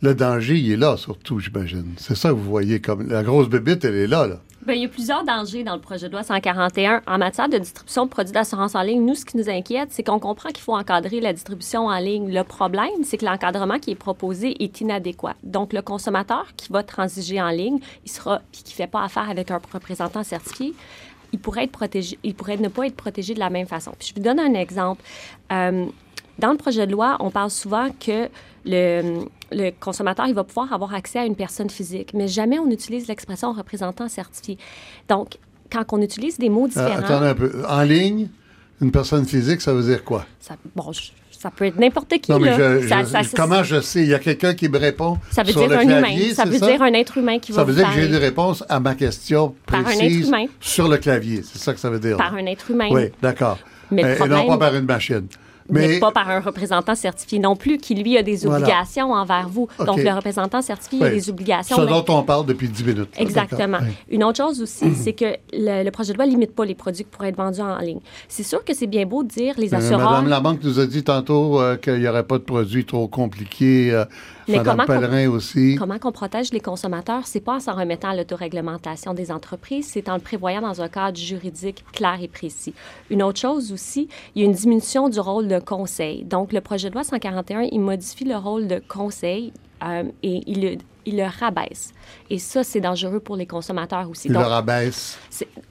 [0.00, 1.94] le danger, il est là, surtout, j'imagine.
[1.96, 3.08] C'est ça que vous voyez comme.
[3.08, 4.40] La grosse bébite, elle est là, là.
[4.66, 7.02] Bien, il y a plusieurs dangers dans le projet de loi 141.
[7.06, 10.02] En matière de distribution de produits d'assurance en ligne, nous, ce qui nous inquiète, c'est
[10.02, 12.32] qu'on comprend qu'il faut encadrer la distribution en ligne.
[12.32, 15.36] Le problème, c'est que l'encadrement qui est proposé est inadéquat.
[15.42, 19.04] Donc, le consommateur qui va transiger en ligne, il sera, puis qui ne fait pas
[19.04, 20.74] affaire avec un représentant certifié,
[21.32, 23.92] il pourrait, être protégé, il pourrait ne pas être protégé de la même façon.
[23.98, 25.02] Puis je vous donne un exemple.
[25.52, 25.86] Euh,
[26.38, 28.28] dans le projet de loi, on parle souvent que
[28.64, 32.70] le, le consommateur, il va pouvoir avoir accès à une personne physique, mais jamais on
[32.70, 34.58] utilise l'expression représentant certifié.
[35.08, 35.38] Donc,
[35.70, 36.98] quand on utilise des mots euh, différents...
[36.98, 37.52] attendez un peu.
[37.68, 38.28] En ligne,
[38.80, 40.26] une personne physique, ça veut dire quoi?
[40.40, 40.92] Ça, bon,
[41.30, 42.30] ça peut être n'importe qui.
[42.30, 42.56] Non, mais
[43.34, 44.02] comment je sais?
[44.02, 46.34] Il y a quelqu'un qui me répond Ça veut sur dire le un clavier, humain.
[46.34, 48.18] Ça veut dire un être humain qui ça va Ça veut dire que j'ai des
[48.18, 51.42] réponses à ma question précise sur le clavier.
[51.42, 52.16] C'est ça que ça veut dire.
[52.16, 52.88] Par un être humain.
[52.90, 53.58] Oui, d'accord.
[53.90, 55.26] Mais euh, Et non pas par une machine
[55.70, 59.68] mais, pas par un représentant certifié non plus, qui lui a des obligations envers vous.
[59.84, 61.76] Donc, le représentant certifié a des obligations.
[61.76, 63.10] Ce dont on parle depuis 10 minutes.
[63.16, 63.78] Exactement.
[64.10, 67.04] Une autre chose aussi, c'est que le, projet de loi ne limite pas les produits
[67.04, 68.00] qui pourraient être vendus en ligne.
[68.28, 70.10] C'est sûr que c'est bien beau de dire les euh, assureurs.
[70.10, 73.08] Madame la banque nous a dit tantôt euh, qu'il n'y aurait pas de produits trop
[73.08, 73.92] compliqués.
[73.92, 74.04] Euh,
[74.48, 75.76] mais comment Pellerin aussi.
[75.78, 77.26] Comment qu'on protège les consommateurs?
[77.26, 80.88] C'est pas en s'en remettant à l'autoréglementation des entreprises, c'est en le prévoyant dans un
[80.88, 82.74] cadre juridique clair et précis.
[83.10, 86.24] Une autre chose aussi, il y a une diminution du rôle de conseil.
[86.24, 90.62] Donc, le projet de loi 141, il modifie le rôle de conseil euh, et il
[90.62, 90.76] le,
[91.08, 91.92] il le rabaisse.
[92.30, 94.28] Et ça, c'est dangereux pour les consommateurs aussi.
[94.28, 95.18] Il le rabaisse.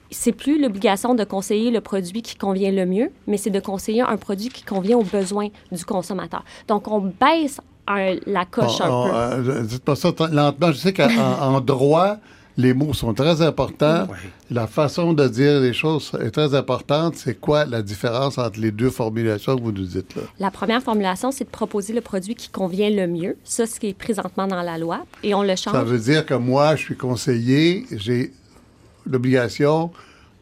[0.09, 4.01] C'est plus l'obligation de conseiller le produit qui convient le mieux, mais c'est de conseiller
[4.01, 6.43] un produit qui convient aux besoins du consommateur.
[6.67, 9.49] Donc, on baisse la coche un peu.
[9.49, 10.71] Euh, dites pas ça lentement.
[10.71, 12.17] Je sais qu'en droit,
[12.57, 14.07] les mots sont très importants.
[14.49, 17.15] La façon de dire les choses est très importante.
[17.15, 20.23] C'est quoi la différence entre les deux formulations que vous nous dites là?
[20.39, 23.37] La première formulation, c'est de proposer le produit qui convient le mieux.
[23.43, 25.05] Ça, ce qui est présentement dans la loi.
[25.23, 25.73] Et on le change.
[25.73, 28.33] Ça veut dire que moi, je suis conseiller, j'ai
[29.05, 29.91] l'obligation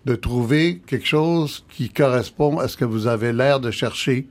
[0.06, 4.28] de trouver quelque chose qui correspond à ce que vous avez l'air de chercher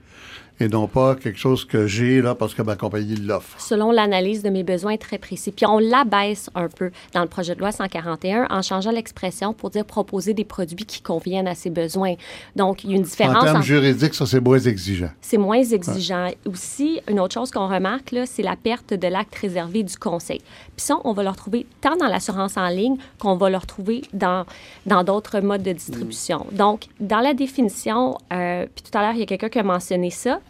[0.61, 3.61] et non pas quelque chose que j'ai là parce que ma compagnie l'offre.
[3.61, 5.53] Selon l'analyse de mes besoins très précis.
[5.53, 9.71] Puis on l'abaisse un peu dans le projet de loi 141 en changeant l'expression pour
[9.71, 12.15] dire proposer des produits qui conviennent à ses besoins.
[12.57, 13.43] Donc, il y a une différence.
[13.43, 15.11] En termes juridiques, ça, c'est moins exigeant.
[15.21, 16.31] C'est moins exigeant.
[16.47, 20.39] Aussi, une autre chose qu'on remarque, là, c'est la perte de l'acte réservé du conseil.
[20.39, 24.03] Puis ça, on va le retrouver tant dans l'assurance en ligne qu'on va le retrouver
[24.13, 24.45] dans
[24.87, 26.47] dans d'autres modes de distribution.
[26.53, 29.63] Donc, dans la définition, euh, puis tout à l'heure, il y a quelqu'un qui a
[29.63, 30.41] mentionné ça,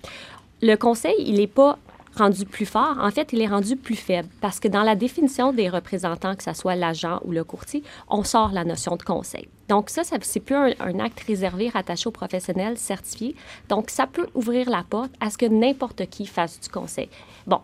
[0.63, 1.79] le conseil, il n'est pas
[2.17, 2.97] rendu plus fort.
[3.01, 6.43] En fait, il est rendu plus faible parce que dans la définition des représentants, que
[6.43, 9.49] ce soit l'agent ou le courtier, on sort la notion de conseil.
[9.69, 13.35] Donc ça, c'est plus un, acte réservé rattaché aux professionnels certifiés.
[13.69, 17.09] Donc ça peut ouvrir la porte à ce que n'importe qui fasse du conseil.
[17.47, 17.61] Bon,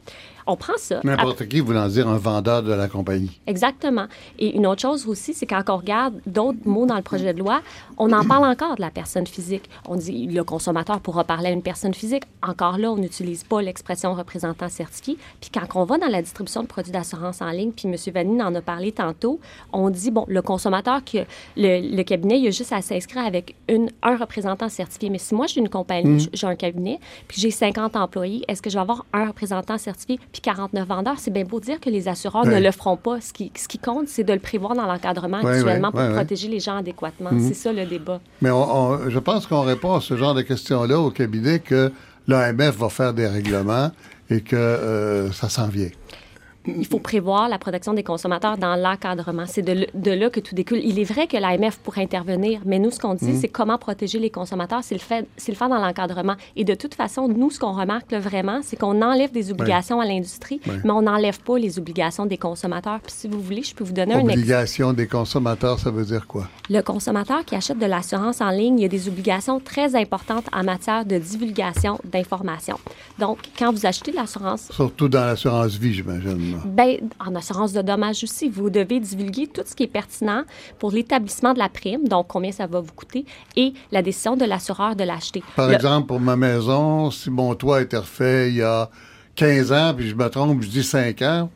[0.51, 1.01] on prend ça.
[1.05, 3.41] N'importe qui voulant dire un vendeur de la compagnie.
[3.47, 4.07] Exactement.
[4.39, 7.39] Et une autre chose aussi, c'est quand on regarde d'autres mots dans le projet de
[7.39, 7.61] loi,
[7.99, 9.69] on en parle encore de la personne physique.
[9.89, 12.25] On dit le consommateur pourra parler à une personne physique.
[12.43, 15.17] Encore là, on n'utilise pas l'expression représentant certifié.
[15.41, 17.97] Puis quand on va dans la distribution de produits d'assurance en ligne, puis M.
[18.13, 19.41] Vanine en a parlé tantôt,
[19.73, 21.19] on dit, bon, le consommateur, que
[21.57, 25.11] le, le cabinet, il a juste à s'inscrire avec une, un représentant certifié.
[25.11, 28.71] Mais si moi, j'ai une compagnie, j'ai un cabinet, puis j'ai 50 employés, est-ce que
[28.71, 30.19] je vais avoir un représentant certifié?
[30.33, 31.19] Puis 49 vendeurs?
[31.19, 33.21] C'est bien beau dire que les assureurs ne le feront pas.
[33.21, 36.61] Ce qui, ce qui compte, c'est de le prévoir dans l'encadrement actuellement pour protéger les
[36.61, 37.31] gens adéquatement.
[37.41, 38.21] C'est ça le débat.
[38.41, 41.93] Mais je pense qu'on répond à ce genre de questions-là au cabinet que
[42.29, 43.91] l'AMF va faire des règlements
[44.29, 45.89] et que euh, ça s'en vient
[46.67, 49.45] il faut prévoir la protection des consommateurs dans l'encadrement.
[49.47, 50.81] C'est de, de, là que tout découle.
[50.83, 53.41] Il est vrai que l'AMF pourrait intervenir, mais nous, ce qu'on dit, mm.
[53.41, 56.35] c'est comment protéger les consommateurs, c'est le, fait, le faire dans l'encadrement.
[56.57, 60.05] Et de toute façon, nous, ce qu'on remarque vraiment, c'est qu'on enlève des obligations à
[60.05, 63.01] l'industrie, mais on n'enlève pas les obligations des consommateurs.
[63.01, 64.39] Puis si vous voulez, je peux vous donner un exemple.
[64.39, 66.49] Obligation des consommateurs, ça veut dire quoi?
[66.69, 70.45] Le consommateur qui achète de l'assurance en ligne, il y a des obligations très importantes
[70.53, 72.79] en matière de divulgation d'informations.
[73.19, 74.69] Donc, quand vous achetez de l'assurance...
[74.71, 76.50] Surtout dans l'assurance vie, j'imagine.
[76.65, 80.45] Bien, en assurance de dommages aussi, vous devez divulguer tout ce qui est pertinent
[80.79, 83.25] pour l'établissement de la prime, donc combien ça va vous coûter,
[83.57, 85.43] et la décision de l'assureur de l'acheter.
[85.57, 88.91] Par exemple, pour ma maison, si mon toit a été refait il y a
[89.37, 91.51] 15 ans, puis je me trompe, je dis 5 ans,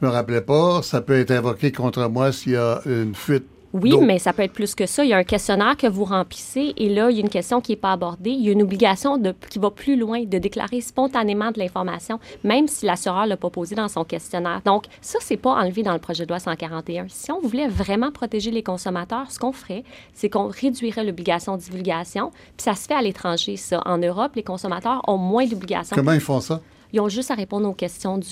[0.00, 3.46] je me rappelais pas, ça peut être invoqué contre moi s'il y a une fuite
[3.72, 5.04] oui, mais ça peut être plus que ça.
[5.04, 7.60] Il y a un questionnaire que vous remplissez et là, il y a une question
[7.60, 8.30] qui n'est pas abordée.
[8.30, 12.20] Il y a une obligation de, qui va plus loin de déclarer spontanément de l'information,
[12.44, 14.60] même si l'assureur l'a pas posé dans son questionnaire.
[14.64, 17.06] Donc, ça, c'est pas enlevé dans le projet de loi 141.
[17.08, 21.62] Si on voulait vraiment protéger les consommateurs, ce qu'on ferait, c'est qu'on réduirait l'obligation de
[21.62, 22.30] divulgation.
[22.56, 23.82] Puis ça se fait à l'étranger, ça.
[23.86, 25.96] En Europe, les consommateurs ont moins d'obligations.
[25.96, 26.60] Comment ils font ça?
[26.92, 28.28] Ils ont juste à répondre aux questions du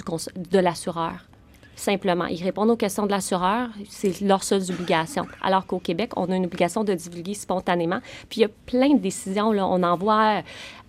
[0.51, 1.30] de l'assureur
[1.81, 2.27] simplement.
[2.27, 5.27] Ils répondent aux questions de l'assureur, c'est leur seule obligation.
[5.43, 8.01] Alors qu'au Québec, on a une obligation de divulguer spontanément.
[8.29, 9.67] Puis il y a plein de décisions, là.
[9.67, 10.43] on envoie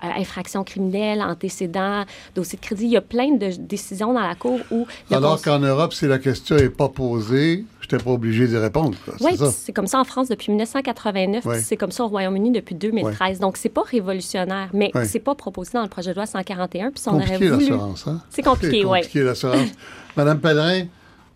[0.04, 2.86] euh, infraction criminelle, antécédent, dossier de crédit.
[2.86, 4.88] Il y a plein de décisions dans la Cour où...
[5.12, 8.98] Alors qu'en Europe, si la question n'est pas posée, je n'étais pas obligé d'y répondre.
[9.20, 13.40] Oui, c'est comme ça en France depuis 1989, c'est comme ça au Royaume-Uni depuis 2013.
[13.40, 16.92] Donc, c'est pas révolutionnaire, mais c'est pas proposé dans le projet de loi 141.
[16.92, 18.22] Puis on compliqué l'assurance, hein?
[18.30, 19.00] C'est compliqué, oui.
[19.00, 19.70] compliqué l'assurance.
[20.18, 20.86] Madame Pellerin,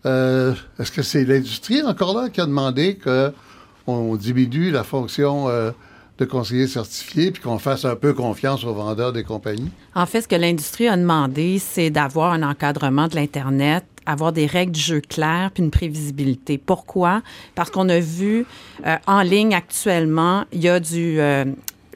[0.04, 2.98] euh, est-ce que c'est l'industrie encore là qui a demandé
[3.86, 5.70] qu'on diminue la fonction euh,
[6.18, 9.70] de conseiller certifié puis qu'on fasse un peu confiance aux vendeurs des compagnies?
[9.94, 14.46] En fait, ce que l'industrie a demandé, c'est d'avoir un encadrement de l'Internet avoir des
[14.46, 16.58] règles du jeu claires puis une prévisibilité.
[16.58, 17.22] Pourquoi?
[17.56, 18.46] Parce qu'on a vu
[18.86, 21.46] euh, en ligne actuellement, il y a du de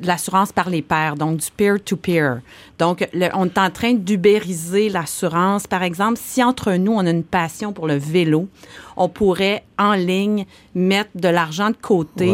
[0.03, 2.41] l'assurance par les pairs, donc du peer-to-peer.
[2.79, 5.67] Donc, on est en train d'ubériser l'assurance.
[5.67, 8.49] Par exemple, si entre nous, on a une passion pour le vélo,
[8.97, 12.33] on pourrait en ligne mettre de l'argent de côté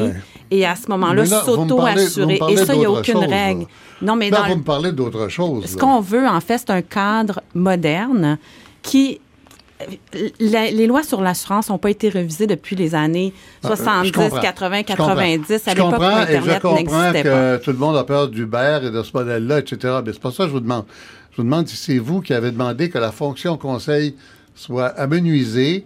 [0.51, 2.39] et à ce moment-là s'auto-assurer.
[2.49, 3.67] Et ça, il n'y a aucune règle.
[4.03, 5.67] Non, mais là, vous me parlez d'autre chose.
[5.67, 8.39] Ce qu'on veut, en fait, c'est un cadre moderne
[8.83, 9.21] qui
[10.41, 15.69] les lois sur l'assurance n'ont pas été révisées depuis les années 70, 80, 90.
[15.69, 17.59] À l'époque où Internet n'existait pas.
[17.59, 19.99] que tout le monde a peur d'Uber et de ce modèle-là, etc.
[20.05, 20.85] Mais c'est pas ça que je vous demande.
[21.33, 24.15] Je vous demande si c'est vous qui avez demandé que la fonction conseil
[24.55, 25.85] soit amenuisée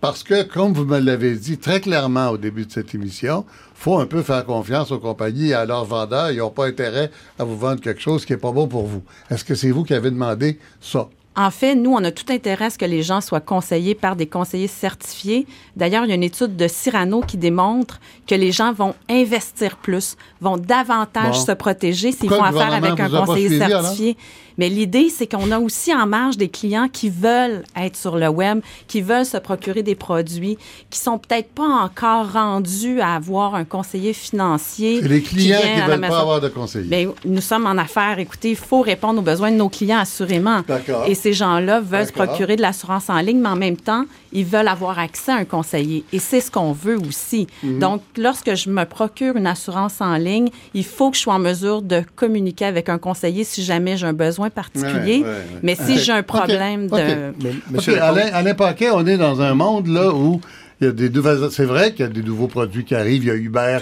[0.00, 3.98] parce que, comme vous me l'avez dit très clairement au début de cette émission, faut
[3.98, 6.30] un peu faire confiance aux compagnies et à leurs vendeurs.
[6.30, 9.02] Ils n'ont pas intérêt à vous vendre quelque chose qui n'est pas bon pour vous.
[9.30, 11.08] Est-ce que c'est vous qui avez demandé ça?
[11.38, 14.16] En fait, nous, on a tout intérêt à ce que les gens soient conseillés par
[14.16, 15.46] des conseillers certifiés.
[15.76, 19.76] D'ailleurs, il y a une étude de Cyrano qui démontre que les gens vont investir
[19.76, 24.16] plus, vont davantage se protéger s'ils font affaire avec un conseiller certifié.
[24.58, 28.28] Mais l'idée, c'est qu'on a aussi en marge des clients qui veulent être sur le
[28.28, 30.58] web, qui veulent se procurer des produits,
[30.90, 35.00] qui sont peut-être pas encore rendus à avoir un conseiller financier.
[35.00, 36.88] C'est les clients qui, ne veulent pas avoir de conseiller.
[36.88, 38.18] Bien, nous sommes en affaires.
[38.18, 40.62] Écoutez, il faut répondre aux besoins de nos clients, assurément.
[41.06, 44.44] Et ces gens-là veulent se procurer de l'assurance en ligne, mais en même temps, ils
[44.44, 46.04] veulent avoir accès à un conseiller.
[46.12, 47.46] Et c'est ce qu'on veut aussi.
[47.62, 47.78] Mhm.
[47.78, 51.38] Donc, lorsque je me procure une assurance en ligne, il faut que je sois en
[51.38, 55.24] mesure de communiquer avec un conseiller si jamais j'ai un besoin particulier.
[55.62, 57.32] Mais si j'ai un problème de...
[57.70, 60.40] Monsieur Alain, Alain Paquet, on est dans un monde là où
[60.80, 61.48] il y a des nouvelles.
[61.50, 63.24] C'est vrai qu'il y a des nouveaux produits qui arrivent.
[63.24, 63.78] Il y a Uber,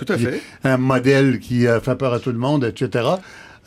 [0.64, 3.05] un modèle qui euh, fait peur à tout le monde, etc.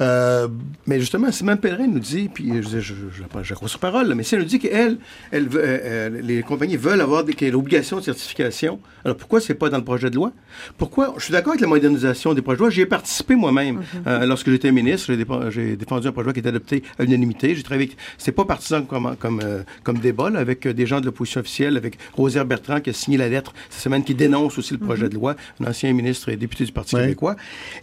[0.01, 0.47] Euh,
[0.87, 4.35] mais justement, Simone Pellerin nous dit, puis je, je, je, crois sur parole, mais si
[4.35, 4.97] elle nous dit qu'elle,
[5.31, 9.77] elle, euh, euh, les compagnies veulent avoir l'obligation de certification, alors pourquoi c'est pas dans
[9.77, 10.31] le projet de loi?
[10.77, 11.13] Pourquoi?
[11.17, 12.69] Je suis d'accord avec la modernisation des projets de loi.
[12.69, 14.25] J'y ai participé moi-même mm-hmm.
[14.25, 15.13] lorsque j'étais ministre.
[15.49, 17.55] J'ai défendu un projet de loi qui était adopté à l'unanimité.
[17.55, 17.97] J'ai travaillé avec...
[18.17, 19.41] C'est pas partisan comme, comme,
[19.83, 23.29] comme débat, avec des gens de l'opposition officielle, avec Rosière Bertrand qui a signé la
[23.29, 25.09] lettre cette semaine qui dénonce aussi le projet mm-hmm.
[25.09, 27.35] de loi, un ancien ministre et député du Parti québécois.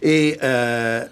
[0.03, 0.37] Et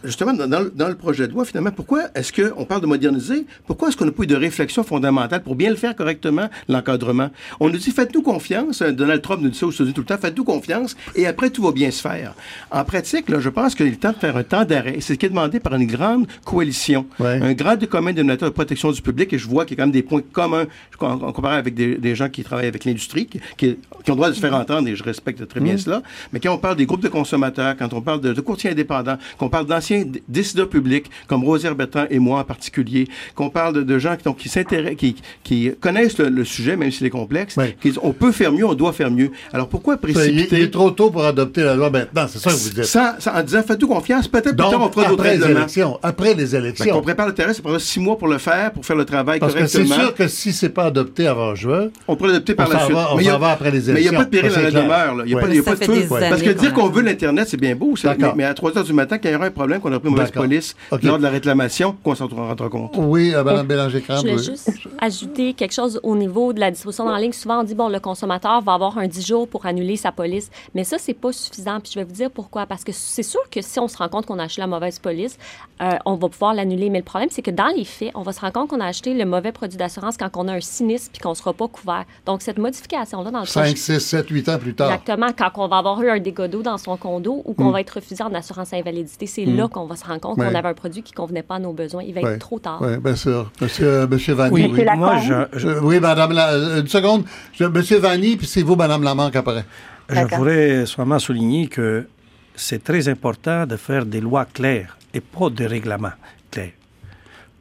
[0.03, 3.45] justement, dans, dans le le projet de loi, finalement, pourquoi est-ce qu'on parle de moderniser?
[3.67, 7.29] Pourquoi est-ce qu'on n'a pas eu de réflexion fondamentale pour bien le faire correctement, l'encadrement?
[7.59, 8.81] On nous dit, faites-nous confiance.
[8.81, 11.49] Euh, Donald Trump nous dit ça aux États-Unis tout le temps, faites-nous confiance et après,
[11.49, 12.33] tout va bien se faire.
[12.71, 14.97] En pratique, là, je pense qu'il est temps de faire un temps d'arrêt.
[15.01, 18.91] C'est ce qui est demandé par une grande coalition, un grand commun dénominateur de protection
[18.91, 20.65] du public et je vois qu'il y a quand même des points communs
[20.99, 23.75] en, comparant avec des, gens qui travaillent avec l'industrie, qui, qui, ont
[24.07, 25.79] le droit de se faire entendre et je respecte très bien mmh.
[25.79, 26.01] cela.
[26.31, 29.17] Mais quand on parle des groupes de consommateurs, quand on parle de, de courtiers indépendants,
[29.37, 30.84] qu'on parle d'anciens décideurs publics,
[31.27, 35.15] comme Rosière Bertrand et moi en particulier, qu'on parle de, gens qui, qui s'intéressent, qui,
[35.43, 37.57] qui, connaissent le, sujet, même s'il est complexe,
[38.01, 39.31] on peut faire mieux, on doit faire mieux.
[39.53, 40.57] Alors pourquoi précipiter?
[40.57, 42.83] Il, est trop tôt pour adopter la loi maintenant, c'est ça que vous dites.
[42.85, 45.99] Ça, en disant, faites-nous confiance, peut-être plus tard on fera d'autres élections.
[46.03, 46.97] Après les ben, élections.
[46.97, 49.39] on prépare le terrain, ça prendra six mois pour le faire, pour faire le travail
[49.39, 49.85] Parce correctement.
[49.87, 52.69] Parce que c'est sûr que si c'est pas adopté avant juin, on pourrait l'adopter par
[52.69, 52.95] la suite.
[52.95, 53.93] on s'en va après les élections.
[53.93, 55.15] Mais il n'y a pas de péril à la demeure.
[55.25, 56.07] Il n'y a, pas, de feu.
[56.09, 57.95] Parce que dire qu'on veut l'Internet, c'est bien beau,
[58.35, 60.09] mais, à 3 heures du matin, quand il y aura un problème, qu'on a pris
[60.09, 62.93] mauvaise police lors de la réclamation, qu'on s'en rendre compte?
[62.97, 64.17] Oui, euh, Mme Bélanger-Cramp.
[64.17, 67.33] Je voulais juste ajouter quelque chose au niveau de la disposition en ligne.
[67.33, 70.49] Souvent, on dit, bon, le consommateur va avoir un 10 jours pour annuler sa police.
[70.73, 71.79] Mais ça, c'est pas suffisant.
[71.79, 72.65] Puis je vais vous dire pourquoi.
[72.65, 74.99] Parce que c'est sûr que si on se rend compte qu'on a acheté la mauvaise
[74.99, 75.37] police,
[75.81, 76.89] euh, on va pouvoir l'annuler.
[76.89, 78.87] Mais le problème, c'est que dans les faits, on va se rendre compte qu'on a
[78.87, 81.67] acheté le mauvais produit d'assurance quand on a un sinistre puis qu'on ne sera pas
[81.67, 82.05] couvert.
[82.25, 84.91] Donc, cette modification-là, dans le 5, 6, 7, 8 ans plus tard.
[84.91, 85.27] Exactement.
[85.37, 87.73] Quand on va avoir eu un dégât d'eau dans son condo ou qu'on mm.
[87.73, 89.57] va être refusé en assurance invalidité, c'est mm.
[89.57, 91.59] là qu'on va se rendre compte qu'on avait un produit qui ne convenait pas à
[91.59, 92.03] nos besoins.
[92.03, 92.79] Il va être trop tard.
[92.81, 93.51] Oui, bien sûr.
[93.61, 94.53] Monsieur, monsieur Vanny.
[94.53, 94.85] Oui, oui.
[94.97, 95.17] moi,
[95.53, 97.25] je, Oui, madame, la, une seconde.
[97.73, 99.65] monsieur Vanny, puis c'est vous, madame Lamanque, après.
[100.09, 102.07] Je voudrais seulement souligner que
[102.55, 106.11] c'est très important de faire des lois claires et pas des règlements
[106.51, 106.71] clairs.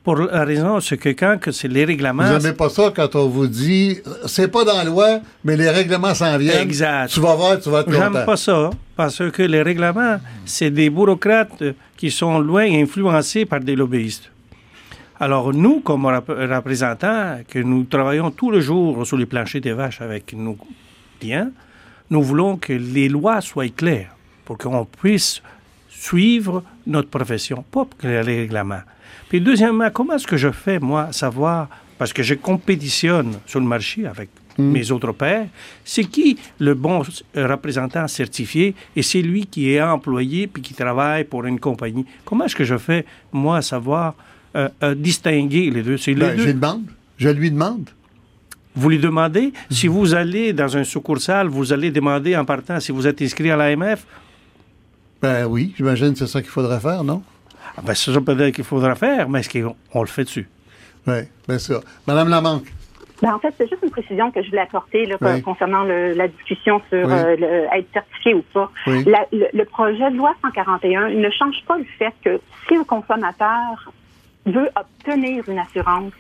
[0.03, 2.25] Pour la raison, c'est que quand que c'est les règlements.
[2.25, 5.71] Vous n'aimez pas ça quand on vous dit, c'est pas dans la loi, mais les
[5.71, 6.61] règlements s'en viennent.
[6.61, 7.09] Exact.
[7.09, 8.13] Tu vas voir, tu vas être content.
[8.13, 11.65] J'aime pas ça, parce que les règlements, c'est des bureaucrates
[12.05, 14.31] qui sont loin influencés par des lobbyistes.
[15.19, 20.03] Alors, nous, comme représentants, que nous travaillons tous les jours sur les planchers des vaches
[20.03, 20.59] avec nos
[21.19, 21.51] clients,
[22.11, 25.41] nous voulons que les lois soient claires pour qu'on puisse
[25.89, 28.83] suivre notre profession, pas que les règlements.
[29.31, 33.67] Puis deuxièmement, comment est-ce que je fais, moi, savoir, parce que je compétitionne sur le
[33.67, 34.29] marché avec
[34.59, 34.71] hmm.
[34.71, 35.47] mes autres pairs,
[35.85, 37.03] c'est qui le bon
[37.35, 42.07] représentant certifié et c'est lui qui est employé puis qui travaille pour une compagnie.
[42.25, 44.15] Comment est-ce que je fais, moi, savoir
[44.57, 45.97] euh, euh, distinguer les deux?
[45.97, 46.87] C'est ben, Je demande.
[47.19, 47.91] Je lui demande.
[48.77, 52.91] Vous lui demandez, si vous allez dans un succursale, vous allez demander en partant si
[52.91, 54.05] vous êtes inscrit à l'AMF?
[55.23, 57.23] Ben oui, j'imagine que c'est ça qu'il faudrait faire, non?
[57.77, 60.49] Ah ben c'est ça peut-être qu'il faudra faire, mais est-ce qu'on le fait dessus?
[61.07, 61.83] Oui, bien sûr.
[62.07, 62.67] Madame Lamanque.
[63.25, 66.83] Ben, en fait, c'est juste une précision que je voulais apporter là, concernant la discussion
[66.91, 68.71] sur euh, être certifié ou pas.
[68.87, 73.93] le, le, projet de loi 141 ne change pas le fait que si un consommateur
[74.45, 76.13] veut obtenir une assurance,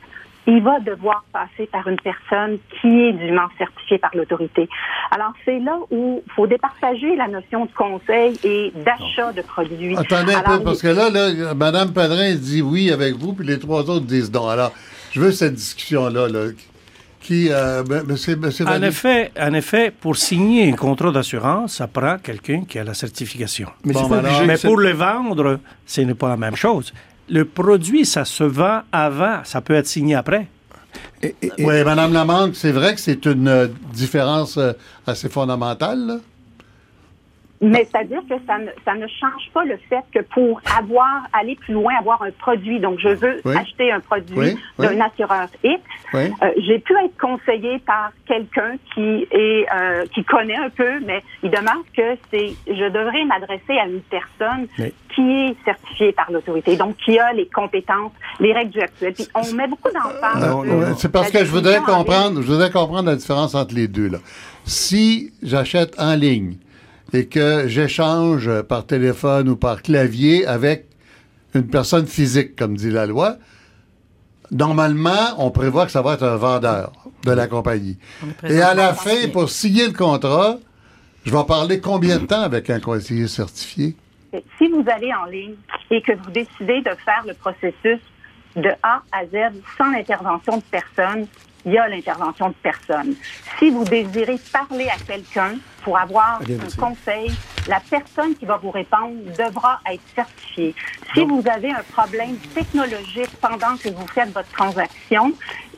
[0.46, 4.66] il va devoir passer par une personne qui est dûment certifiée par l'autorité.
[5.10, 9.94] Alors, c'est là où il faut départager la notion de conseil et d'achat de produits.
[9.96, 13.58] Attendez un peu, parce que là, là Mme Padrin dit oui avec vous, puis les
[13.58, 14.48] trois autres disent non.
[14.48, 14.72] Alors,
[15.12, 16.28] je veux cette discussion-là.
[16.28, 16.46] Là.
[17.24, 22.18] Qui, euh, monsieur, monsieur en, effet, en effet, pour signer un contrat d'assurance, ça prend
[22.18, 23.68] quelqu'un qui a la certification.
[23.82, 23.94] Mais,
[24.46, 26.92] mais pour le vendre, ce n'est pas la même chose
[27.28, 30.46] le produit, ça se vend avant, ça peut être signé après.
[31.22, 34.72] oui, Madame Lamande, c'est vrai que c'est une euh, différence euh,
[35.06, 36.20] assez fondamentale.
[37.64, 41.56] Mais c'est-à-dire que ça ne, ça ne change pas le fait que pour avoir, aller
[41.56, 45.80] plus loin, avoir un produit, donc je veux acheter un produit d'un assureur X,
[46.14, 51.22] euh, j'ai pu être conseillé par quelqu'un qui est euh, qui connaît un peu, mais
[51.42, 54.66] il demande que c'est, je devrais m'adresser à une personne
[55.14, 59.14] qui est certifiée par l'autorité, donc qui a les compétences, les règles du actuel.
[59.14, 60.98] Puis on met beaucoup d'emphase.
[60.98, 64.18] C'est parce que je voudrais comprendre, je voudrais comprendre la différence entre les deux là.
[64.66, 66.56] Si j'achète en ligne
[67.14, 70.86] et que j'échange par téléphone ou par clavier avec
[71.54, 73.36] une personne physique, comme dit la loi,
[74.50, 76.92] normalement, on prévoit que ça va être un vendeur
[77.24, 77.96] de la compagnie.
[78.42, 80.56] Et à la fin, pour signer le contrat,
[81.24, 83.94] je vais parler combien de temps avec un conseiller certifié?
[84.58, 85.54] Si vous allez en ligne
[85.92, 88.00] et que vous décidez de faire le processus
[88.56, 91.26] de A à Z sans l'intervention de personne,
[91.64, 93.14] il y a l'intervention de personne.
[93.58, 97.30] Si vous désirez parler à quelqu'un pour avoir un conseil,
[97.68, 100.74] la personne qui va vous répondre devra être certifiée.
[101.14, 105.32] Si vous avez un problème technologique pendant que vous faites votre transaction,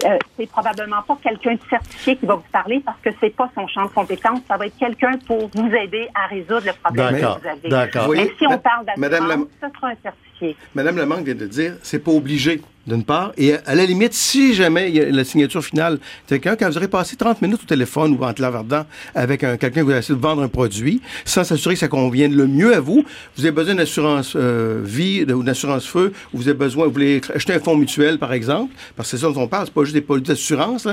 [0.05, 3.51] euh, c'est probablement pas quelqu'un de certifié qui va vous parler parce que c'est pas
[3.55, 4.41] son champ de compétence.
[4.49, 7.69] Ça va être quelqu'un pour vous aider à résoudre le problème que vous avez.
[7.69, 8.09] D'accord.
[8.11, 10.57] Mais si on parle d'assurance, ce sera un certifié.
[10.75, 13.33] Madame Lamanque vient de dire, c'est pas obligé d'une part.
[13.37, 16.77] Et à la limite, si jamais il y a la signature finale, quelqu'un, quand vous
[16.77, 20.15] aurez passé 30 minutes au téléphone ou en clavardant avec un, quelqu'un qui vous essayé
[20.15, 23.05] de vendre un produit, sans s'assurer que ça convienne le mieux à vous,
[23.37, 27.21] vous avez besoin d'assurance euh, vie ou d'assurance feu, ou vous avez besoin, vous voulez
[27.35, 29.83] acheter un fonds mutuel, par exemple, parce que c'est ça dont on parle, c'est pas
[29.83, 30.87] juste des produits d'assurance,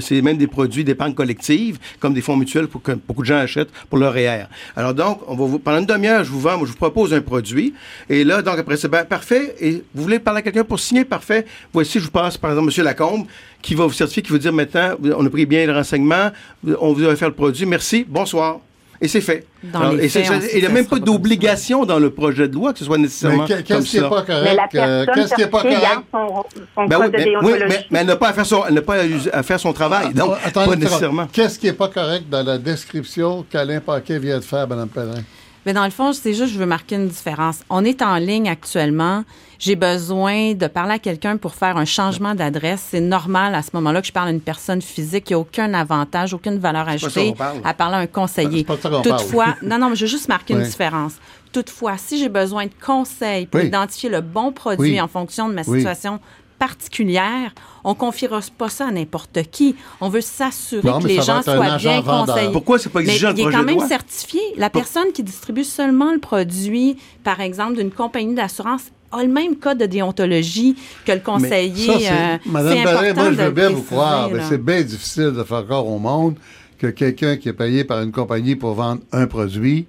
[0.00, 3.38] c'est même des produits d'épargne collective, comme des fonds mutuels pour que beaucoup de gens
[3.38, 4.46] achètent pour leur REER.
[4.76, 7.12] Alors donc, on va vous, pendant une demi-heure, je vous vends, moi, je vous propose
[7.12, 7.74] un produit,
[8.08, 11.04] et là, donc après, c'est ben, parfait, et vous voulez parler à quelqu'un pour signer,
[11.04, 11.33] parfait,
[11.72, 12.84] Voici, je vous passe, par exemple, M.
[12.84, 13.26] Lacombe,
[13.62, 16.30] qui va vous certifier, qui va dire maintenant, on a pris bien le renseignement,
[16.80, 18.60] on vous a fait le produit, merci, bonsoir.
[19.00, 19.46] Et c'est fait.
[19.62, 22.96] et il n'y a même pas d'obligation dans le projet de loi que ce soit
[22.96, 24.44] nécessairement Qu'est-ce qui n'est pas correct?
[24.44, 26.00] Mais la euh, qu'est-ce qui n'est pas correct?
[26.10, 27.52] Son, son ben oui, mais, oui,
[27.90, 28.96] mais, elle n'a pas à faire son, elle pas
[29.32, 30.06] à faire son travail.
[30.10, 31.26] Ah, donc, pas nécessairement.
[31.32, 35.22] Qu'est-ce qui n'est pas correct dans la description qu'Alain Paquet vient de faire, Mme Pellerin?
[35.66, 37.60] Mais dans le fond, c'est juste, je veux marquer une différence.
[37.70, 39.24] On est en ligne actuellement.
[39.64, 42.86] J'ai besoin de parler à quelqu'un pour faire un changement d'adresse.
[42.90, 45.30] C'est normal à ce moment-là que je parle à une personne physique.
[45.30, 47.32] Il n'y a aucun avantage, aucune valeur ajoutée
[47.64, 48.66] à parler à un conseiller.
[49.02, 51.14] Toutefois, non, non, mais je veux juste marquer une différence.
[51.50, 55.64] Toutefois, si j'ai besoin de conseils pour identifier le bon produit en fonction de ma
[55.64, 56.20] situation
[56.58, 57.54] particulière,
[57.84, 59.76] on confiera pas ça à n'importe qui.
[60.02, 62.52] On veut s'assurer que les gens soient bien conseillés.
[62.52, 64.42] Pourquoi c'est pas exigeant Mais il est quand même certifié.
[64.58, 69.56] La personne qui distribue seulement le produit, par exemple, d'une compagnie d'assurance a le même
[69.56, 72.08] code de déontologie que le conseiller.
[72.10, 75.64] Euh, Madame Barret, moi, je veux bien vous croire, mais c'est bien difficile de faire
[75.64, 76.36] croire au monde
[76.78, 79.86] que quelqu'un qui est payé par une compagnie pour vendre un produit,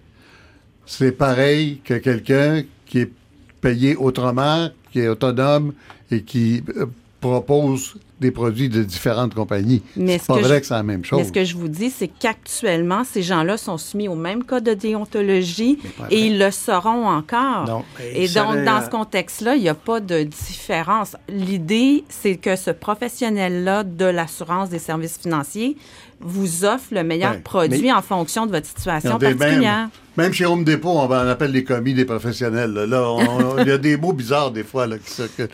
[0.85, 3.11] c'est pareil que quelqu'un qui est
[3.59, 5.73] payé autrement, qui est autonome
[6.11, 6.85] et qui euh,
[7.19, 9.81] propose des produits de différentes compagnies.
[9.95, 11.19] C'est pas vrai que c'est la même chose.
[11.19, 14.63] Mais ce que je vous dis, c'est qu'actuellement, ces gens-là sont soumis au même code
[14.63, 17.83] de déontologie et ils le seront encore.
[18.13, 21.17] et donc, dans ce contexte-là, il n'y a pas de différence.
[21.27, 25.75] L'idée, c'est que ce professionnel-là de l'assurance des services financiers
[26.21, 29.89] vous offre le meilleur produit en fonction de votre situation particulière.
[30.17, 32.71] Même, chez Home Depot, on, appelle les commis des professionnels.
[32.71, 33.17] Là,
[33.59, 34.87] il y a des mots bizarres des fois.
[34.87, 34.95] Là,
[35.37, 35.49] que,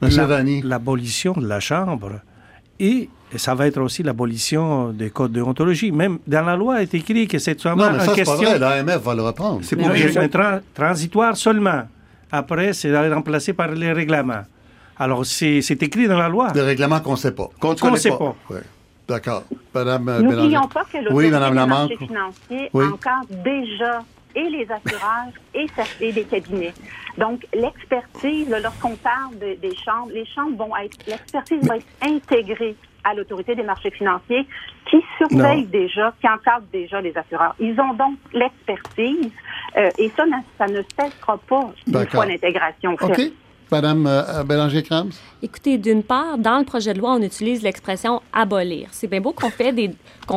[0.00, 2.20] L'abolition de la Chambre
[2.78, 5.90] et ça va être aussi l'abolition des codes de.
[5.92, 8.38] Même dans la loi est écrit que c'est seulement non, mais ça, question.
[8.38, 8.58] Pas vrai.
[8.58, 9.60] L'AMF va le reprendre.
[9.62, 11.82] C'est pour un transitoire seulement.
[12.30, 14.42] Après, c'est remplacé par les règlements.
[14.98, 16.50] Alors, c'est écrit dans la loi.
[16.52, 17.50] Des règlements qu'on ne sait pas.
[17.60, 18.34] Qu'on ne sait pas.
[19.08, 19.44] D'accord.
[19.72, 24.02] Madame euh, N'oublions pas que l'autorité oui, des marchés financiers encadre déjà
[24.36, 25.66] et les assureurs et,
[26.00, 26.74] et les cabinets.
[27.18, 33.14] Donc, l'expertise, lorsqu'on parle des chambres, les chambres vont être, l'expertise va être intégrée à
[33.14, 34.46] l'autorité des marchés financiers
[34.90, 37.54] qui surveille déjà, qui encadre déjà les assureurs.
[37.58, 39.30] Ils ont donc l'expertise
[39.76, 40.24] euh, et ça,
[40.58, 43.32] ça ne cessera pas une fois l'intégration faite.
[43.70, 45.10] Madame euh, Bélanger-Crams?
[45.42, 48.88] Écoutez, d'une part, dans le projet de loi, on utilise l'expression abolir.
[48.92, 49.90] C'est bien beau qu'on fait des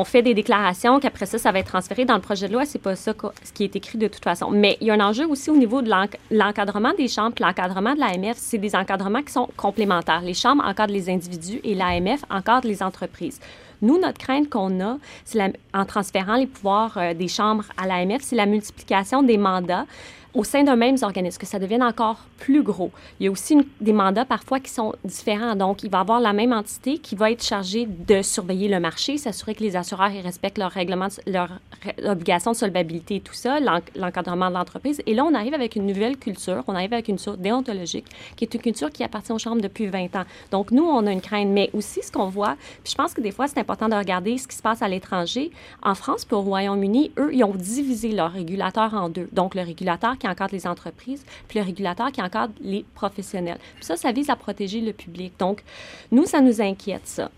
[0.05, 2.65] fait des déclarations, qu'après ça, ça va être transféré dans le projet de loi.
[2.65, 3.13] C'est pas ça
[3.43, 4.49] ce qui est écrit de toute façon.
[4.51, 5.89] Mais il y a un enjeu aussi au niveau de
[6.31, 8.37] l'encadrement des chambres, l'encadrement de l'AMF.
[8.37, 10.21] C'est des encadrements qui sont complémentaires.
[10.21, 13.39] Les chambres encadrent les individus et l'AMF encadre les entreprises.
[13.81, 18.21] Nous, notre crainte qu'on a, c'est en transférant les pouvoirs euh, des chambres à l'AMF,
[18.21, 19.85] c'est la multiplication des mandats
[20.33, 22.91] au sein d'un même organisme, que ça devienne encore plus gros.
[23.19, 25.55] Il y a aussi des mandats parfois qui sont différents.
[25.55, 28.79] Donc, il va y avoir la même entité qui va être chargée de surveiller le
[28.79, 31.59] marché, s'assurer que les assureurs respectent leurs règlements, leurs
[32.05, 33.59] obligations de solvabilité et tout ça,
[33.95, 35.01] l'encadrement de l'entreprise.
[35.05, 38.05] Et là, on arrive avec une nouvelle culture, on arrive avec une culture déontologique,
[38.35, 40.25] qui est une culture qui appartient aux chambres depuis 20 ans.
[40.51, 41.49] Donc, nous, on a une crainte.
[41.49, 44.37] Mais aussi, ce qu'on voit, puis je pense que des fois, c'est important de regarder
[44.37, 45.51] ce qui se passe à l'étranger.
[45.81, 49.27] En France, pour au Royaume-Uni, eux, ils ont divisé leur régulateur en deux.
[49.31, 53.59] Donc, le régulateur qui encadre les entreprises, puis le régulateur qui encadre les professionnels.
[53.75, 55.33] Puis ça, ça vise à protéger le public.
[55.39, 55.63] Donc,
[56.11, 57.31] nous, ça nous inquiète, ça.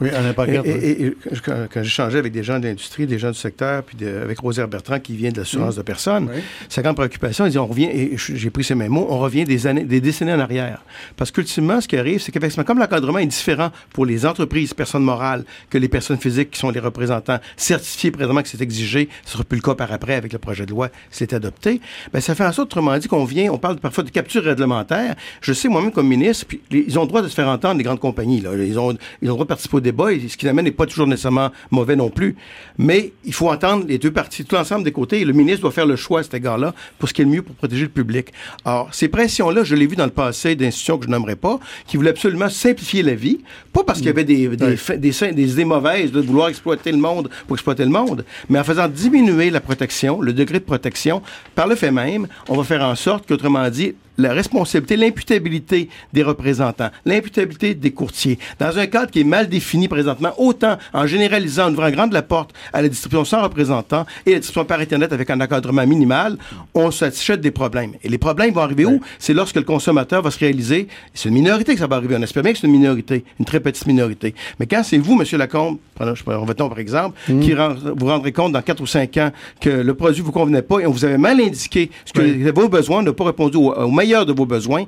[0.00, 0.64] Oui, Alain Paquette.
[0.66, 3.96] Et, et, quand, quand j'échangeais avec des gens de l'industrie, des gens du secteur, puis
[4.06, 6.28] avec Rosière Bertrand qui vient de l'assurance de personnes,
[6.68, 9.44] sa grande préoccupation, il dit on revient, et j'ai pris ces mêmes mots, on revient
[9.44, 10.84] des années, des décennies en arrière.
[11.16, 15.04] Parce qu'ultimement, ce qui arrive, c'est qu'effectivement, comme l'encadrement est différent pour les entreprises, personnes
[15.04, 19.32] morales, que les personnes physiques qui sont les représentants certifiés présentement que c'est exigé, ce
[19.32, 21.80] sera plus le cas par après avec le projet de loi c'est adopté,
[22.12, 25.14] ben ça fait en sorte, autrement dit, qu'on vient, on parle parfois de capture réglementaire.
[25.40, 27.84] Je sais moi-même comme ministre, puis ils ont le droit de se faire entendre, les
[27.84, 28.50] grandes compagnies, là.
[28.54, 30.70] Ils ont, ils ont le droit de participer au débat, et ce qui amène n'est
[30.70, 32.36] pas toujours nécessairement mauvais non plus.
[32.78, 35.70] Mais il faut entendre les deux parties, tout l'ensemble des côtés, et le ministre doit
[35.70, 37.88] faire le choix à cet égard-là pour ce qui est le mieux pour protéger le
[37.88, 38.32] public.
[38.64, 41.96] Alors, ces pressions-là, je l'ai vu dans le passé d'institutions que je n'aimerais pas, qui
[41.96, 43.40] voulaient absolument simplifier la vie,
[43.72, 46.98] pas parce qu'il y avait des, des, des, des, idées mauvaises de vouloir exploiter le
[46.98, 51.22] monde pour exploiter le monde, mais en faisant diminuer la protection, le degré de protection,
[51.54, 56.22] par le fait même, on va faire en sorte qu'autrement dit, la responsabilité, l'imputabilité des
[56.22, 61.66] représentants, l'imputabilité des courtiers, dans un cadre qui est mal défini présentement, autant en généralisant,
[61.66, 65.12] en ouvrant grande la porte à la distribution sans représentant et la distribution par Internet
[65.12, 66.36] avec un encadrement minimal,
[66.74, 67.92] on s'achète des problèmes.
[68.02, 69.00] Et les problèmes vont arriver où?
[69.18, 72.22] C'est lorsque le consommateur va se réaliser, c'est une minorité que ça va arriver, on
[72.22, 74.34] espère bien que c'est une minorité, une très petite minorité.
[74.58, 75.38] Mais quand c'est vous, M.
[75.38, 77.40] Lacombe, revenons par exemple, mmh.
[77.40, 80.80] qui vous rendrez compte dans 4 ou 5 ans que le produit vous convenait pas
[80.80, 83.90] et on vous avait mal indiqué ce que vos besoins n'ont pas répondu au, au
[83.90, 84.84] meilleur de vos besoins,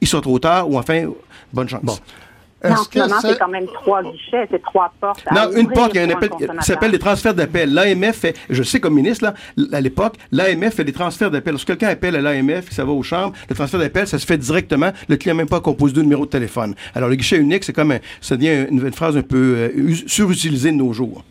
[0.00, 1.06] ils sont trop tard ou enfin,
[1.52, 1.82] bonne chance.
[1.82, 1.96] Bon.
[2.64, 5.24] Non, en ce moment, c'est quand même trois guichets, c'est trois portes.
[5.30, 7.72] Non, une porte, il y a un appel, ça s'appelle des transferts d'appel.
[7.72, 9.34] L'AMF fait, je sais comme ministre, là,
[9.72, 11.52] à l'époque, l'AMF fait des transferts d'appel.
[11.52, 14.38] Lorsque quelqu'un appelle à l'AMF, ça va aux chambres, le transfert d'appel, ça se fait
[14.38, 14.90] directement.
[15.08, 16.74] Le client n'a même pas composé deux numéros de téléphone.
[16.94, 20.70] Alors, le guichet unique, c'est comme, un, ça devient une, phrase un peu euh, surutilisée
[20.70, 21.24] de nos jours.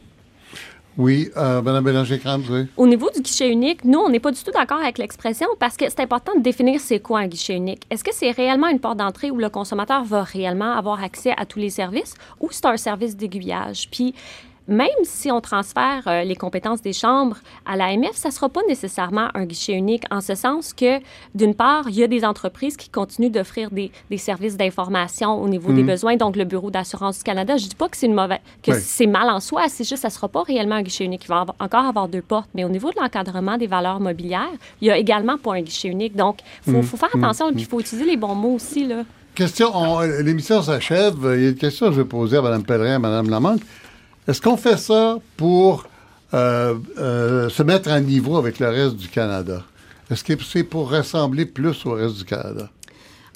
[0.98, 2.68] Oui, euh, Mme Bélanger-Crans, oui.
[2.78, 5.76] Au niveau du guichet unique, nous, on n'est pas du tout d'accord avec l'expression parce
[5.76, 7.84] que c'est important de définir c'est quoi un guichet unique.
[7.90, 11.46] Est-ce que c'est réellement une porte d'entrée où le consommateur va réellement avoir accès à
[11.46, 13.90] tous les services ou c'est un service d'aiguillage?
[13.92, 14.16] Puis,
[14.68, 18.62] même si on transfère euh, les compétences des chambres à l'AMF, ça ne sera pas
[18.68, 21.00] nécessairement un guichet unique, en ce sens que,
[21.36, 25.48] d'une part, il y a des entreprises qui continuent d'offrir des, des, services d'information au
[25.48, 25.88] niveau des mhm.
[25.88, 27.58] besoins, donc le Bureau d'assurance du Canada.
[27.58, 29.96] Je ne dis pas que c'est une mauvaise, que c'est mal en soi, c'est juste
[29.96, 31.26] que ça ne sera pas réellement un guichet unique.
[31.26, 32.50] Il va encore avoir deux portes.
[32.56, 34.50] Mais au niveau de l'encadrement des valeurs mobilières,
[34.82, 36.16] il y a également pas un guichet unique.
[36.16, 36.84] Donc, il faut, mhm.
[36.84, 38.88] faut, faire attention, et puis il faut utiliser les bons mots aussi.
[38.88, 39.04] Là.
[39.36, 41.16] Question, l'émission s'achève.
[41.36, 43.30] Il y a une question que je vais poser à Mme Pellerin et à Mme
[43.30, 43.62] Lamanque.
[44.28, 45.86] Est-ce qu'on fait ça pour
[46.34, 49.64] euh, euh, se mettre à niveau avec le reste du Canada?
[50.10, 52.70] Est-ce que c'est pour ressembler plus au reste du Canada?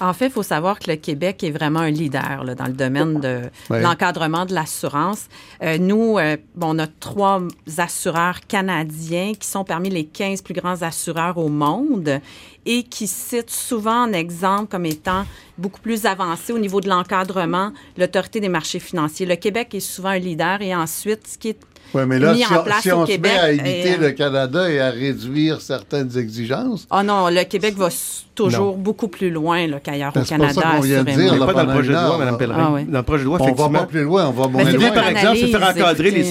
[0.02, 3.20] En fait, il faut savoir que le Québec est vraiment un leader dans le domaine
[3.20, 5.28] de l'encadrement de l'assurance.
[5.62, 6.18] Euh, nous,
[6.62, 7.42] on a trois
[7.78, 12.22] assureurs canadiens qui sont parmi les 15 plus grands assureurs au monde
[12.66, 15.26] et qui citent souvent en exemple comme étant
[15.58, 19.26] beaucoup plus avancé au niveau de l'encadrement l'autorité des marchés financiers.
[19.26, 21.60] Le Québec est souvent un leader et ensuite, ce qui est
[21.94, 24.90] oui, mais là, si on, si on se met à éviter le Canada et à
[24.90, 26.88] réduire certaines exigences.
[26.92, 27.90] Oh non, le Québec va
[28.36, 30.54] toujours beaucoup plus loin qu'ailleurs au Canada.
[30.54, 31.46] C'est qu'on vient de dire.
[31.46, 32.76] pas dans le projet de loi, Mme Pellerin.
[32.78, 33.68] Ah, Dans le projet de loi, effectivement.
[33.68, 34.72] On va pas plus loin, on va moins loin.
[34.72, 36.30] L'idée, par exemple, c'est de faire encadrer les.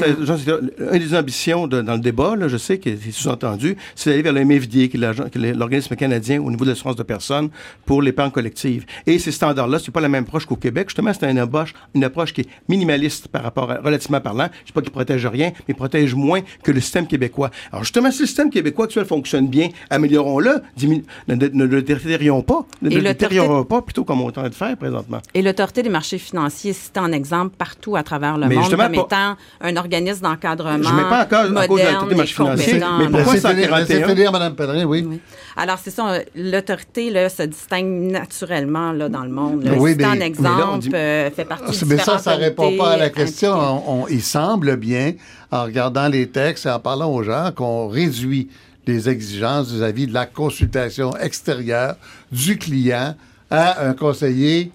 [0.93, 4.33] Une des ambitions dans le débat, là, je sais que c'est sous-entendu, c'est d'aller vers
[4.33, 7.51] le MFDA, qui est l'organisme canadien au niveau de l'assurance de personnes
[7.85, 8.85] pour l'épargne collective.
[9.07, 10.89] Et ces standards-là, c'est pas la même approche qu'au Québec.
[10.89, 14.49] Justement, c'est une approche, une approche qui est minimaliste par rapport à, relativement parlant.
[14.63, 17.51] Je sais pas qu'il protège rien, mais protège moins que le système québécois.
[17.73, 20.63] Alors, justement, si le système québécois actuel fonctionne bien, améliorons-le,
[21.29, 22.67] ne, ne, le détériorons pas.
[22.83, 25.21] Ne le détériorons pas plutôt comme on est en train de faire présentement.
[25.35, 29.37] Et l'autorité des marchés financiers, c'est en exemple partout à travers le monde comme étant
[29.61, 30.83] un organisme d'encadrement.
[30.83, 34.55] Je ne mets pas en cause, l'autorité des marchés financiers, mais pourquoi c'est en Mme
[34.55, 35.07] Pellerin, oui.
[35.09, 35.21] oui.
[35.57, 39.69] Alors, c'est ça, l'autorité se distingue naturellement là, dans le monde.
[39.77, 42.97] Oui, c'est un exemple, euh, fait partie de Mais ça, ça ne répond pas à
[42.97, 44.07] la question.
[44.09, 45.13] il semble bien,
[45.51, 48.49] en regardant les textes et en parlant aux gens, qu'on réduit
[48.87, 51.97] les exigences vis-à-vis de la consultation extérieure
[52.33, 53.15] du client
[53.51, 54.73] à un conseiller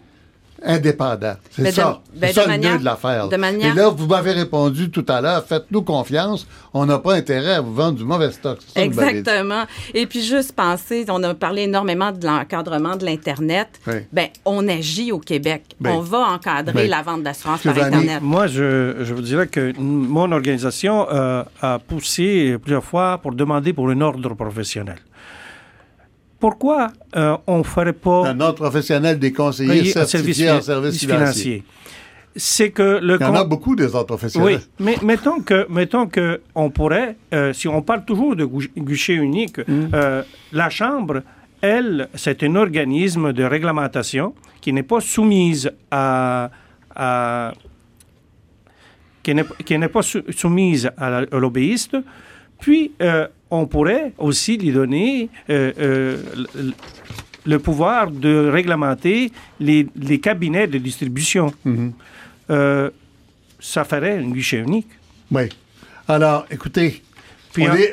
[0.64, 1.36] indépendant.
[1.52, 2.02] C'est ça.
[2.20, 3.28] c'est ça le nœud de l'affaire.
[3.32, 7.62] Et là, vous m'avez répondu tout à l'heure, faites-nous confiance, on n'a pas intérêt à
[7.62, 8.60] vous vendre du mauvais stock.
[8.76, 9.64] Exactement.
[9.94, 13.80] Et puis juste penser, on a parlé énormément de l'encadrement de l'Internet.
[14.12, 15.76] Ben, on agit au Québec.
[15.86, 18.22] on va encadrer la vente d'assurance par Internet.
[18.22, 23.74] Moi, je, je vous dirais que mon organisation euh, a poussé plusieurs fois pour demander
[23.74, 24.98] pour un ordre professionnel
[26.44, 28.28] pourquoi euh, on ne ferait pas...
[28.28, 31.64] Un autre professionnel des conseillers certifiés en services financiers.
[32.36, 33.16] C'est que le...
[33.18, 34.60] Il y en a beaucoup des autres professionnels.
[34.60, 38.46] Oui, mais mettons que, mettons que on pourrait, euh, si on parle toujours de
[38.78, 39.88] guichet unique, mm.
[39.94, 41.22] euh, la Chambre,
[41.62, 46.52] elle, c'est un organisme de réglementation qui n'est pas soumise à,
[46.94, 47.54] à
[49.24, 49.34] qui
[49.78, 51.96] n'est pas soumise à l'obéiste.
[52.60, 56.18] Puis, euh, on pourrait aussi lui donner euh,
[57.46, 59.88] le pouvoir de réglementer les,
[60.22, 61.54] cabinets de distribution.
[61.66, 62.92] Mm-hmm.
[63.60, 64.90] ça ferait un guichet unique.
[65.32, 65.50] Oui.
[66.08, 67.02] Alors, écoutez,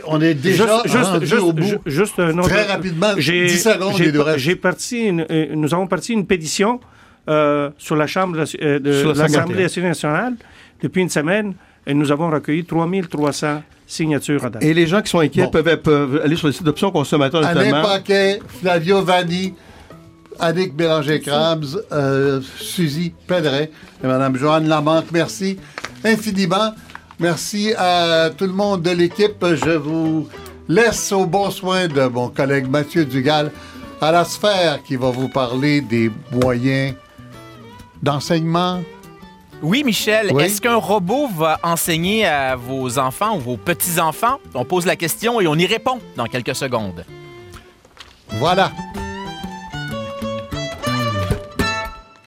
[0.07, 0.83] on, est, déjà
[1.21, 1.81] juste, au bout.
[1.87, 6.81] Juste Très rapidement, 10 secondes J'ai parti nous avons parti une pétition
[7.29, 10.35] euh, sur la Chambre de, de l'Assemblée nationale
[10.83, 11.55] depuis une semaine
[11.87, 14.63] et nous avons recueilli 3300 signatures à date.
[14.63, 17.61] Et les gens qui sont inquiets peuvent, aller sur le site d'options consommateurs notamment.
[17.61, 19.55] Alain Paquet, Flavio Vanni,
[20.39, 23.71] Annick Bélanger-Crabs, euh, Suzy Pedret
[24.03, 25.07] et Mme Joanne Lamanque.
[25.13, 25.59] Merci
[26.05, 26.75] infiniment.
[27.19, 29.45] Merci à tout le monde de l'équipe.
[29.45, 30.29] Je vous
[30.69, 33.51] laisse au bon soin de mon collègue Mathieu Dugal
[34.01, 36.95] à la sphère qui va vous parler des moyens
[38.03, 38.81] d'enseignement?
[39.63, 40.39] Oui, Michel.
[40.39, 44.39] Est-ce qu'un robot va enseigner à vos enfants ou vos petits-enfants?
[44.55, 47.05] On pose la question et on y répond dans quelques secondes.
[48.39, 48.73] Voilà.